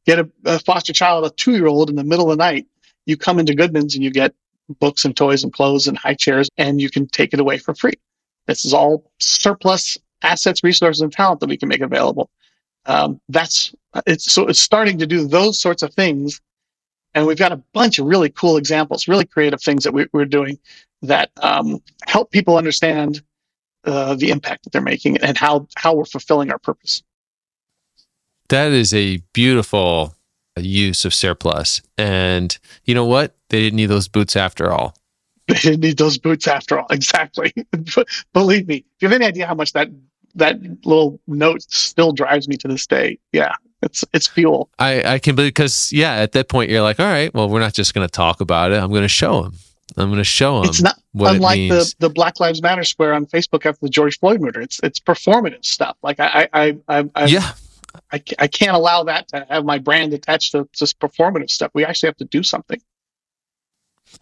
get 0.07 0.19
a, 0.19 0.29
a 0.47 0.59
foster 0.59 0.95
child, 0.95 1.27
a 1.27 1.31
two 1.31 1.53
year 1.53 1.67
old 1.67 1.91
in 1.91 1.97
the 1.97 2.05
middle 2.05 2.31
of 2.31 2.39
the 2.39 2.43
night, 2.43 2.67
you 3.07 3.17
come 3.17 3.39
into 3.39 3.55
Goodman's 3.55 3.95
and 3.95 4.03
you 4.03 4.11
get 4.11 4.35
books 4.81 5.05
and 5.05 5.15
toys 5.17 5.45
and 5.45 5.53
clothes 5.53 5.87
and 5.87 5.97
high 5.97 6.15
chairs, 6.15 6.49
and 6.57 6.81
you 6.81 6.91
can 6.91 7.07
take 7.07 7.33
it 7.35 7.41
away 7.41 7.59
for 7.59 7.75
free. 7.75 7.99
This 8.49 8.65
is 8.65 8.73
all 8.73 9.05
surplus 9.19 9.99
assets, 10.23 10.65
resources, 10.65 11.01
and 11.01 11.13
talent 11.13 11.41
that 11.41 11.49
we 11.49 11.57
can 11.57 11.69
make 11.69 11.81
available. 11.81 12.31
Um, 12.87 13.21
that's 13.29 13.75
it's 14.07 14.31
so 14.31 14.47
it's 14.47 14.61
starting 14.61 14.99
to 14.99 15.07
do 15.07 15.27
those 15.27 15.59
sorts 15.59 15.83
of 15.83 15.93
things, 15.95 16.41
and 17.15 17.27
we've 17.27 17.39
got 17.39 17.53
a 17.53 17.63
bunch 17.73 17.99
of 17.99 18.07
really 18.07 18.31
cool 18.31 18.57
examples, 18.57 19.09
really 19.09 19.27
creative 19.27 19.63
things 19.63 19.85
that 19.85 19.93
we, 19.93 20.07
are 20.15 20.25
doing 20.25 20.59
that 21.03 21.31
um, 21.43 21.83
help 22.07 22.31
people 22.31 22.57
understand 22.57 23.23
uh, 23.85 24.15
the 24.15 24.31
impact 24.31 24.65
that 24.65 24.73
they're 24.73 24.83
making 24.83 25.19
and 25.19 25.37
how 25.37 25.67
how 25.77 25.95
we're 25.95 26.05
fulfilling 26.05 26.51
our 26.51 26.59
purpose. 26.59 27.03
That 28.49 28.73
is 28.73 28.95
a 28.95 29.19
beautiful 29.35 30.15
use 30.57 31.05
of 31.05 31.15
surplus. 31.15 31.83
And 31.97 32.57
you 32.85 32.95
know 32.95 33.05
what? 33.05 33.37
They 33.51 33.61
didn't 33.61 33.77
need 33.77 33.87
those 33.87 34.09
boots 34.09 34.37
after 34.37 34.71
all. 34.71 34.95
They 35.49 35.55
didn't 35.55 35.81
need 35.81 35.97
those 35.97 36.19
boots 36.19 36.47
after 36.47 36.79
all. 36.79 36.87
Exactly. 36.91 37.55
Believe 38.35 38.69
me, 38.69 38.77
if 38.77 38.85
you 39.01 39.09
have 39.09 39.15
any 39.15 39.25
idea 39.25 39.47
how 39.47 39.55
much 39.55 39.73
that 39.73 39.89
that 40.35 40.61
little 40.85 41.21
note 41.27 41.63
still 41.63 42.13
drives 42.13 42.49
me 42.49 42.57
to 42.59 42.69
this 42.69 42.87
day, 42.87 43.19
yeah, 43.33 43.55
it's 43.83 44.05
it's 44.13 44.27
fuel. 44.27 44.71
I 44.79 45.15
I 45.15 45.19
can 45.19 45.35
because 45.37 45.93
yeah, 45.93 46.15
at 46.17 46.33
that 46.33 46.49
point 46.49 46.71
you're 46.71 46.83
like, 46.83 47.01
all 47.01 47.07
right, 47.07 47.33
well, 47.35 47.49
we're 47.49 47.61
not 47.61 47.75
just 47.75 47.95
going 47.95 48.07
to 48.07 48.11
talk 48.11 48.41
about 48.41 48.73
it. 48.73 48.79
I'm 48.79 48.91
going 48.91 49.03
to 49.03 49.09
show 49.09 49.43
them. 49.43 49.55
I'm 49.97 50.09
going 50.09 50.19
to 50.19 50.25
show 50.25 50.61
them. 50.61 50.69
It's 50.69 50.83
not 50.83 51.01
unlike 51.19 51.59
it 51.59 51.69
the 51.71 51.95
the 51.99 52.11
Black 52.11 52.41
Lives 52.41 52.63
Matter 52.63 52.85
square 52.85 53.15
on 53.15 53.27
Facebook 53.27 53.67
after 53.67 53.81
the 53.83 53.89
George 53.89 54.19
Floyd 54.19 54.41
murder. 54.41 54.61
It's 54.61 54.81
it's 54.83 55.01
performative 55.01 55.65
stuff. 55.65 55.97
Like 56.03 56.21
I 56.21 56.49
I 56.53 56.79
I, 56.89 57.11
I 57.15 57.25
yeah 57.27 57.53
I, 58.13 58.23
I 58.39 58.47
can't 58.47 58.77
allow 58.77 59.05
that 59.05 59.29
to 59.29 59.47
have 59.49 59.65
my 59.65 59.79
brand 59.79 60.13
attached 60.13 60.53
to 60.53 60.69
just 60.73 60.99
performative 60.99 61.51
stuff. 61.51 61.71
We 61.75 61.85
actually 61.85 62.09
have 62.09 62.17
to 62.19 62.25
do 62.25 62.43
something. 62.43 62.81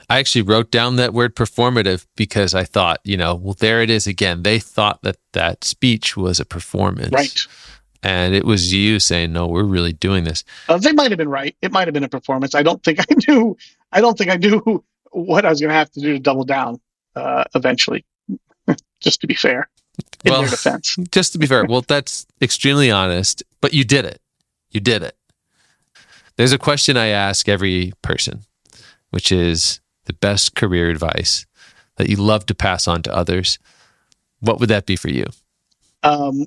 I 0.08 0.18
actually 0.18 0.42
wrote 0.42 0.70
down 0.70 0.96
that 0.96 1.12
word 1.12 1.34
performative 1.34 2.06
because 2.16 2.54
I 2.54 2.64
thought, 2.64 3.00
you 3.04 3.16
know, 3.16 3.34
well, 3.34 3.54
there 3.58 3.82
it 3.82 3.90
is 3.90 4.06
again. 4.06 4.42
They 4.42 4.58
thought 4.58 5.02
that 5.02 5.16
that 5.32 5.64
speech 5.64 6.16
was 6.16 6.38
a 6.38 6.44
performance. 6.44 7.12
Right. 7.12 7.38
and 8.02 8.34
it 8.34 8.44
was 8.44 8.72
you 8.72 9.00
saying, 9.00 9.32
"No, 9.32 9.46
we're 9.48 9.64
really 9.64 9.92
doing 9.92 10.24
this." 10.24 10.44
Uh, 10.68 10.78
they 10.78 10.92
might 10.92 11.10
have 11.10 11.18
been 11.18 11.28
right. 11.28 11.56
It 11.62 11.72
might 11.72 11.88
have 11.88 11.94
been 11.94 12.04
a 12.04 12.08
performance. 12.08 12.54
I 12.54 12.62
don't 12.62 12.82
think 12.84 13.00
I 13.10 13.14
knew. 13.26 13.56
I 13.92 14.00
don't 14.00 14.16
think 14.16 14.30
I 14.30 14.36
knew 14.36 14.84
what 15.10 15.44
I 15.44 15.50
was 15.50 15.60
going 15.60 15.70
to 15.70 15.74
have 15.76 15.90
to 15.92 16.00
do 16.00 16.12
to 16.12 16.18
double 16.18 16.44
down 16.44 16.80
uh, 17.16 17.44
eventually. 17.54 18.04
Just 19.00 19.20
to 19.22 19.26
be 19.26 19.34
fair, 19.34 19.68
in 20.24 20.32
Well, 20.32 20.42
their 20.42 20.50
defense. 20.50 20.96
Just 21.10 21.32
to 21.32 21.38
be 21.38 21.46
fair, 21.46 21.64
well, 21.64 21.82
that's 21.82 22.26
extremely 22.40 22.90
honest, 22.90 23.42
but 23.60 23.72
you 23.74 23.82
did 23.84 24.04
it. 24.04 24.20
You 24.70 24.80
did 24.80 25.02
it. 25.02 25.16
There's 26.36 26.52
a 26.52 26.58
question 26.58 26.96
I 26.96 27.06
ask 27.06 27.48
every 27.48 27.92
person, 28.02 28.42
which 29.10 29.32
is 29.32 29.80
the 30.04 30.12
best 30.12 30.54
career 30.54 30.90
advice 30.90 31.46
that 31.96 32.08
you 32.08 32.16
love 32.16 32.46
to 32.46 32.54
pass 32.54 32.86
on 32.86 33.02
to 33.02 33.14
others. 33.14 33.58
What 34.40 34.60
would 34.60 34.68
that 34.68 34.86
be 34.86 34.96
for 34.96 35.08
you? 35.08 35.24
Um, 36.02 36.46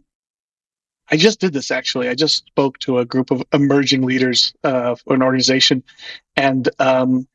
I 1.11 1.17
just 1.17 1.39
did 1.39 1.53
this 1.53 1.71
actually. 1.71 2.07
I 2.07 2.15
just 2.15 2.45
spoke 2.47 2.77
to 2.79 2.99
a 2.99 3.05
group 3.05 3.31
of 3.31 3.43
emerging 3.53 4.03
leaders 4.03 4.53
uh, 4.63 4.95
for 4.95 5.15
an 5.15 5.23
organization, 5.23 5.83
and 6.35 6.69
um, 6.79 7.27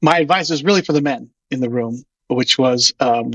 my 0.00 0.18
advice 0.18 0.50
is 0.50 0.64
really 0.64 0.82
for 0.82 0.92
the 0.92 1.00
men 1.00 1.30
in 1.50 1.60
the 1.60 1.70
room, 1.70 2.04
which 2.26 2.58
was 2.58 2.92
um, 3.00 3.32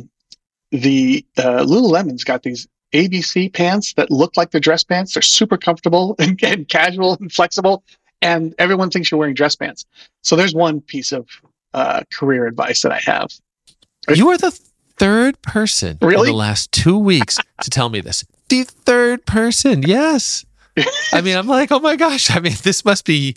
the 0.71 1.25
uh, 1.37 1.63
Lululemon's 1.63 2.23
got 2.23 2.43
these 2.43 2.67
ABC 2.93 3.53
pants 3.53 3.93
that 3.93 4.11
look 4.11 4.35
like 4.37 4.51
they're 4.51 4.61
dress 4.61 4.83
pants. 4.83 5.13
They're 5.13 5.21
super 5.21 5.57
comfortable 5.57 6.15
and, 6.19 6.39
and 6.43 6.67
casual 6.67 7.17
and 7.19 7.31
flexible, 7.31 7.83
and 8.21 8.53
everyone 8.57 8.89
thinks 8.89 9.11
you're 9.11 9.17
wearing 9.19 9.35
dress 9.35 9.55
pants. 9.55 9.85
So 10.23 10.35
there's 10.35 10.53
one 10.53 10.81
piece 10.81 11.11
of 11.11 11.27
uh, 11.73 12.01
career 12.13 12.47
advice 12.47 12.81
that 12.81 12.91
I 12.91 12.99
have. 12.99 13.29
You 14.13 14.29
are 14.29 14.37
the 14.37 14.51
third 14.97 15.41
person 15.41 15.97
in 16.01 16.09
the 16.09 16.33
last 16.33 16.71
two 16.71 16.97
weeks 16.97 17.37
to 17.61 17.69
tell 17.69 17.89
me 17.89 18.01
this. 18.01 18.23
The 18.49 18.63
third 18.63 19.25
person, 19.25 19.83
yes. 19.83 20.45
I 21.11 21.21
mean, 21.21 21.35
I'm 21.35 21.47
like, 21.47 21.71
oh 21.71 21.79
my 21.79 21.95
gosh. 21.95 22.29
I 22.35 22.39
mean, 22.39 22.53
this 22.63 22.85
must 22.85 23.05
be. 23.05 23.35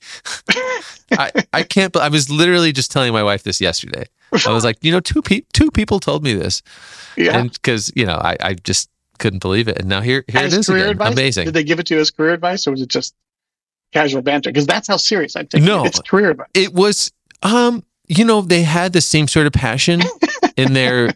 I, 1.13 1.31
I 1.53 1.63
can't. 1.63 1.95
I 1.97 2.09
was 2.09 2.31
literally 2.31 2.73
just 2.73 2.91
telling 2.93 3.13
my 3.13 3.23
wife 3.23 3.43
this 3.43 3.61
yesterday. 3.61 4.05
I 4.47 4.53
was 4.53 4.63
like, 4.63 4.77
you 4.83 4.93
know, 4.93 5.01
two 5.01 5.23
pe- 5.23 5.43
two 5.53 5.71
people 5.73 5.99
told 5.99 6.23
me 6.23 6.35
this, 6.35 6.63
Yeah. 7.17 7.37
and 7.37 7.53
because 7.53 7.91
you 7.97 8.07
know, 8.07 8.15
I, 8.15 8.37
I 8.41 8.55
just 8.55 8.89
couldn't 9.19 9.41
believe 9.41 9.67
it, 9.67 9.79
and 9.79 9.89
now 9.89 10.01
here 10.03 10.25
here 10.29 10.43
As 10.43 10.55
it 10.55 10.61
is 10.61 10.69
again. 10.69 10.91
advice? 10.91 11.13
Amazing. 11.15 11.45
Did 11.47 11.55
they 11.55 11.65
give 11.65 11.81
it 11.81 11.87
to 11.87 11.95
you 11.95 12.01
as 12.01 12.13
career 12.13 12.33
advice, 12.33 12.65
or 12.67 12.71
was 12.71 12.81
it 12.81 12.89
just 12.89 13.15
casual 13.93 14.23
banter? 14.23 14.51
Because 14.51 14.67
that's 14.67 14.89
how 14.89 14.97
serious 14.97 15.37
I 15.37 15.45
take 15.45 15.63
No. 15.63 15.85
it. 15.85 15.89
It's 15.89 16.01
career 16.01 16.31
advice. 16.31 16.47
it 16.55 16.73
was 16.75 17.13
um 17.43 17.83
you 18.09 18.25
know 18.25 18.41
they 18.43 18.63
had 18.63 18.93
the 18.93 19.01
same 19.01 19.27
sort 19.29 19.47
of 19.47 19.53
passion 19.53 20.01
in 20.57 20.73
their 20.79 21.15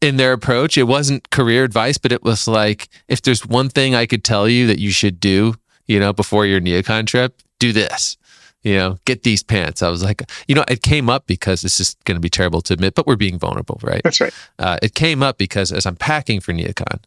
in 0.00 0.16
their 0.16 0.32
approach 0.32 0.78
it 0.78 0.84
wasn't 0.84 1.28
career 1.30 1.64
advice 1.64 1.98
but 1.98 2.12
it 2.12 2.22
was 2.22 2.46
like 2.46 2.88
if 3.08 3.20
there's 3.22 3.44
one 3.44 3.68
thing 3.68 3.94
i 3.96 4.06
could 4.06 4.22
tell 4.22 4.48
you 4.48 4.66
that 4.68 4.78
you 4.78 4.90
should 4.92 5.18
do 5.18 5.54
you 5.86 5.98
know 5.98 6.12
before 6.12 6.46
your 6.46 6.60
NeoCon 6.60 7.06
trip 7.08 7.42
do 7.58 7.72
this 7.72 8.16
you 8.62 8.76
know 8.76 8.98
get 9.06 9.24
these 9.24 9.42
pants 9.42 9.82
i 9.82 9.88
was 9.88 10.04
like 10.04 10.22
you 10.46 10.54
know 10.54 10.64
it 10.68 10.82
came 10.82 11.10
up 11.10 11.26
because 11.26 11.62
this 11.62 11.80
is 11.80 11.96
going 12.04 12.14
to 12.16 12.20
be 12.20 12.30
terrible 12.30 12.60
to 12.60 12.72
admit 12.74 12.94
but 12.94 13.06
we're 13.08 13.16
being 13.16 13.38
vulnerable 13.40 13.80
right 13.82 14.02
That's 14.04 14.20
right. 14.20 14.32
uh, 14.60 14.78
it 14.80 14.94
came 14.94 15.20
up 15.24 15.38
because 15.38 15.72
as 15.72 15.84
i'm 15.86 15.96
packing 15.96 16.38
for 16.40 16.52
NeoCon 16.52 17.00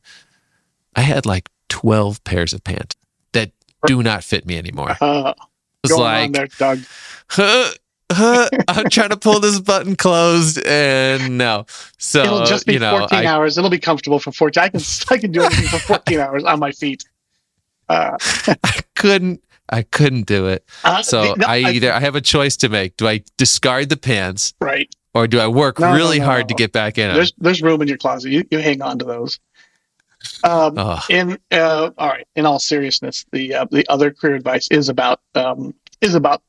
i 0.98 1.02
had 1.02 1.26
like 1.26 1.48
12 1.70 2.22
pairs 2.26 2.52
of 2.54 2.62
pants 2.66 2.98
do 3.88 4.02
not 4.04 4.24
fit 4.24 4.46
me 4.46 4.58
anymore 4.58 4.96
Uh, 5.02 5.34
it's 5.84 5.98
like 5.98 6.32
there, 6.34 6.48
Doug. 6.60 6.80
huh, 7.30 7.72
huh, 8.12 8.50
I'm 8.68 8.88
trying 8.90 9.10
to 9.10 9.18
pull 9.18 9.40
this 9.40 9.60
button 9.60 9.96
closed, 9.96 10.62
and 10.68 11.40
no. 11.40 11.66
So 11.98 12.22
It'll 12.24 12.46
just 12.46 12.68
be 12.68 12.74
you 12.74 12.80
know, 12.80 13.00
14 13.00 13.18
I, 13.18 13.26
hours. 13.26 13.58
It'll 13.58 13.72
be 13.72 13.80
comfortable 13.80 14.20
for 14.20 14.32
14. 14.32 14.62
I 14.64 14.70
can 14.70 14.82
I 15.10 15.18
can 15.18 15.32
do 15.32 15.42
anything 15.42 15.66
for 15.70 15.80
14 15.80 16.20
hours 16.20 16.44
on 16.44 16.60
my 16.60 16.72
feet. 16.72 17.04
Uh, 17.90 18.16
I 18.64 18.82
couldn't. 18.96 19.44
I 19.70 19.82
couldn't 19.84 20.28
do 20.28 20.48
it. 20.48 20.66
uh, 20.84 21.02
So 21.02 21.34
the- 21.34 21.36
no, 21.38 21.48
I 21.48 21.58
either 21.72 21.92
I 21.92 22.00
have 22.00 22.16
a 22.16 22.22
choice 22.22 22.58
to 22.58 22.70
make. 22.70 22.98
Do 22.98 23.08
I 23.08 23.24
discard 23.38 23.90
the 23.90 23.98
pants, 23.98 24.54
right. 24.62 24.94
or 25.16 25.28
do 25.28 25.40
I 25.40 25.48
work 25.48 25.80
No, 25.80 25.94
really 25.94 26.20
no, 26.20 26.26
hard 26.26 26.48
to 26.50 26.54
get 26.54 26.72
back 26.74 26.98
in? 27.00 27.12
There's 27.14 27.34
there's 27.40 27.62
room 27.64 27.82
in 27.82 27.88
your 27.88 27.98
closet. 27.98 28.30
You 28.32 28.44
you 28.52 28.60
hang 28.60 28.84
on 28.84 29.00
to 29.00 29.06
those. 29.06 29.40
Um, 30.44 30.74
Oh, 30.78 31.00
in 31.10 31.38
uh, 31.52 31.92
all 31.98 32.08
right. 32.10 32.28
In 32.36 32.46
all 32.46 32.60
seriousness, 32.60 33.26
the 33.32 33.56
uh, 33.56 33.66
the 33.72 33.86
other 33.90 34.12
career 34.12 34.36
advice 34.36 34.68
is 34.72 34.90
about 34.90 35.20
um, 35.36 35.74
is 36.02 36.16
about 36.16 36.42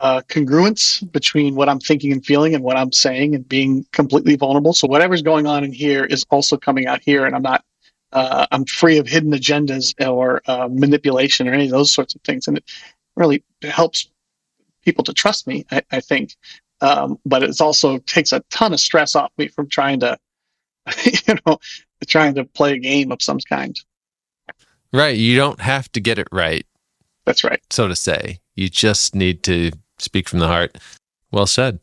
uh, 0.00 0.22
congruence 0.28 1.10
between 1.12 1.54
what 1.54 1.68
I'm 1.68 1.80
thinking 1.80 2.12
and 2.12 2.24
feeling 2.24 2.54
and 2.54 2.64
what 2.64 2.76
I'm 2.76 2.92
saying 2.92 3.34
and 3.34 3.46
being 3.48 3.84
completely 3.92 4.34
vulnerable. 4.36 4.72
So 4.72 4.88
whatever's 4.88 5.22
going 5.22 5.46
on 5.46 5.62
in 5.62 5.72
here 5.72 6.04
is 6.04 6.24
also 6.30 6.56
coming 6.56 6.86
out 6.86 7.00
here, 7.02 7.26
and 7.26 7.34
I'm 7.34 7.42
not. 7.42 7.64
Uh, 8.12 8.44
I'm 8.50 8.64
free 8.64 8.98
of 8.98 9.06
hidden 9.06 9.30
agendas 9.30 9.94
or 10.04 10.42
uh, 10.46 10.68
manipulation 10.68 11.46
or 11.46 11.52
any 11.52 11.66
of 11.66 11.70
those 11.70 11.92
sorts 11.92 12.16
of 12.16 12.20
things, 12.22 12.48
and 12.48 12.56
it 12.56 12.64
really 13.14 13.44
helps 13.62 14.10
people 14.84 15.04
to 15.04 15.12
trust 15.12 15.46
me. 15.46 15.64
I, 15.70 15.82
I 15.92 16.00
think, 16.00 16.34
um, 16.80 17.18
but 17.24 17.42
it 17.42 17.60
also 17.60 17.98
takes 17.98 18.32
a 18.32 18.40
ton 18.50 18.72
of 18.72 18.80
stress 18.80 19.14
off 19.14 19.30
me 19.38 19.46
from 19.48 19.68
trying 19.68 20.00
to, 20.00 20.18
you 21.04 21.34
know, 21.46 21.58
trying 22.06 22.34
to 22.34 22.44
play 22.44 22.72
a 22.72 22.78
game 22.78 23.12
of 23.12 23.22
some 23.22 23.38
kind. 23.48 23.78
right. 24.92 25.16
You 25.16 25.36
don't 25.36 25.60
have 25.60 25.90
to 25.92 26.00
get 26.00 26.18
it 26.18 26.28
right, 26.32 26.66
That's 27.24 27.44
right. 27.44 27.60
so 27.70 27.88
to 27.88 27.96
say. 27.96 28.38
You 28.56 28.68
just 28.68 29.14
need 29.14 29.42
to 29.44 29.70
speak 29.98 30.28
from 30.28 30.38
the 30.40 30.46
heart. 30.48 30.76
Well 31.30 31.46
said. 31.46 31.78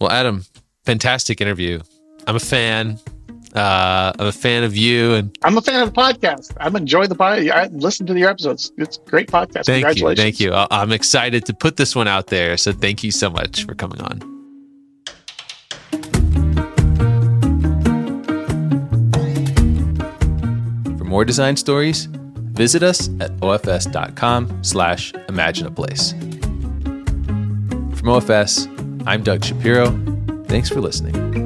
Well, 0.00 0.10
Adam, 0.10 0.44
fantastic 0.84 1.40
interview. 1.40 1.80
I'm 2.26 2.36
a 2.36 2.40
fan. 2.40 2.98
Uh, 3.54 4.12
I'm 4.18 4.26
a 4.26 4.32
fan 4.32 4.64
of 4.64 4.76
you, 4.76 5.14
and 5.14 5.36
I'm 5.44 5.56
a 5.56 5.60
fan 5.62 5.80
of 5.80 5.94
the 5.94 6.00
podcast. 6.00 6.56
I'm 6.58 6.74
enjoying 6.74 7.08
the 7.08 7.14
podcast. 7.14 7.50
I 7.52 7.66
listen 7.68 8.04
to 8.06 8.18
your 8.18 8.28
episodes. 8.30 8.72
It's 8.78 8.96
a 8.96 9.10
great 9.10 9.28
podcast. 9.28 9.66
Thank 9.66 9.96
you. 9.96 10.14
Thank 10.16 10.40
you. 10.40 10.52
I'm 10.52 10.90
excited 10.90 11.44
to 11.46 11.54
put 11.54 11.76
this 11.76 11.94
one 11.94 12.08
out 12.08 12.26
there. 12.28 12.56
So 12.56 12.72
thank 12.72 13.04
you 13.04 13.12
so 13.12 13.30
much 13.30 13.64
for 13.64 13.74
coming 13.76 14.00
on. 14.00 14.33
More 21.14 21.24
design 21.24 21.56
stories, 21.56 22.06
visit 22.56 22.82
us 22.82 23.08
at 23.20 23.30
ofs.com 23.36 24.64
slash 24.64 25.12
imagine 25.28 25.64
a 25.64 25.70
place. 25.70 26.10
From 28.00 28.08
OFS, 28.10 28.66
I'm 29.06 29.22
Doug 29.22 29.44
Shapiro. 29.44 29.90
Thanks 30.48 30.68
for 30.68 30.80
listening. 30.80 31.43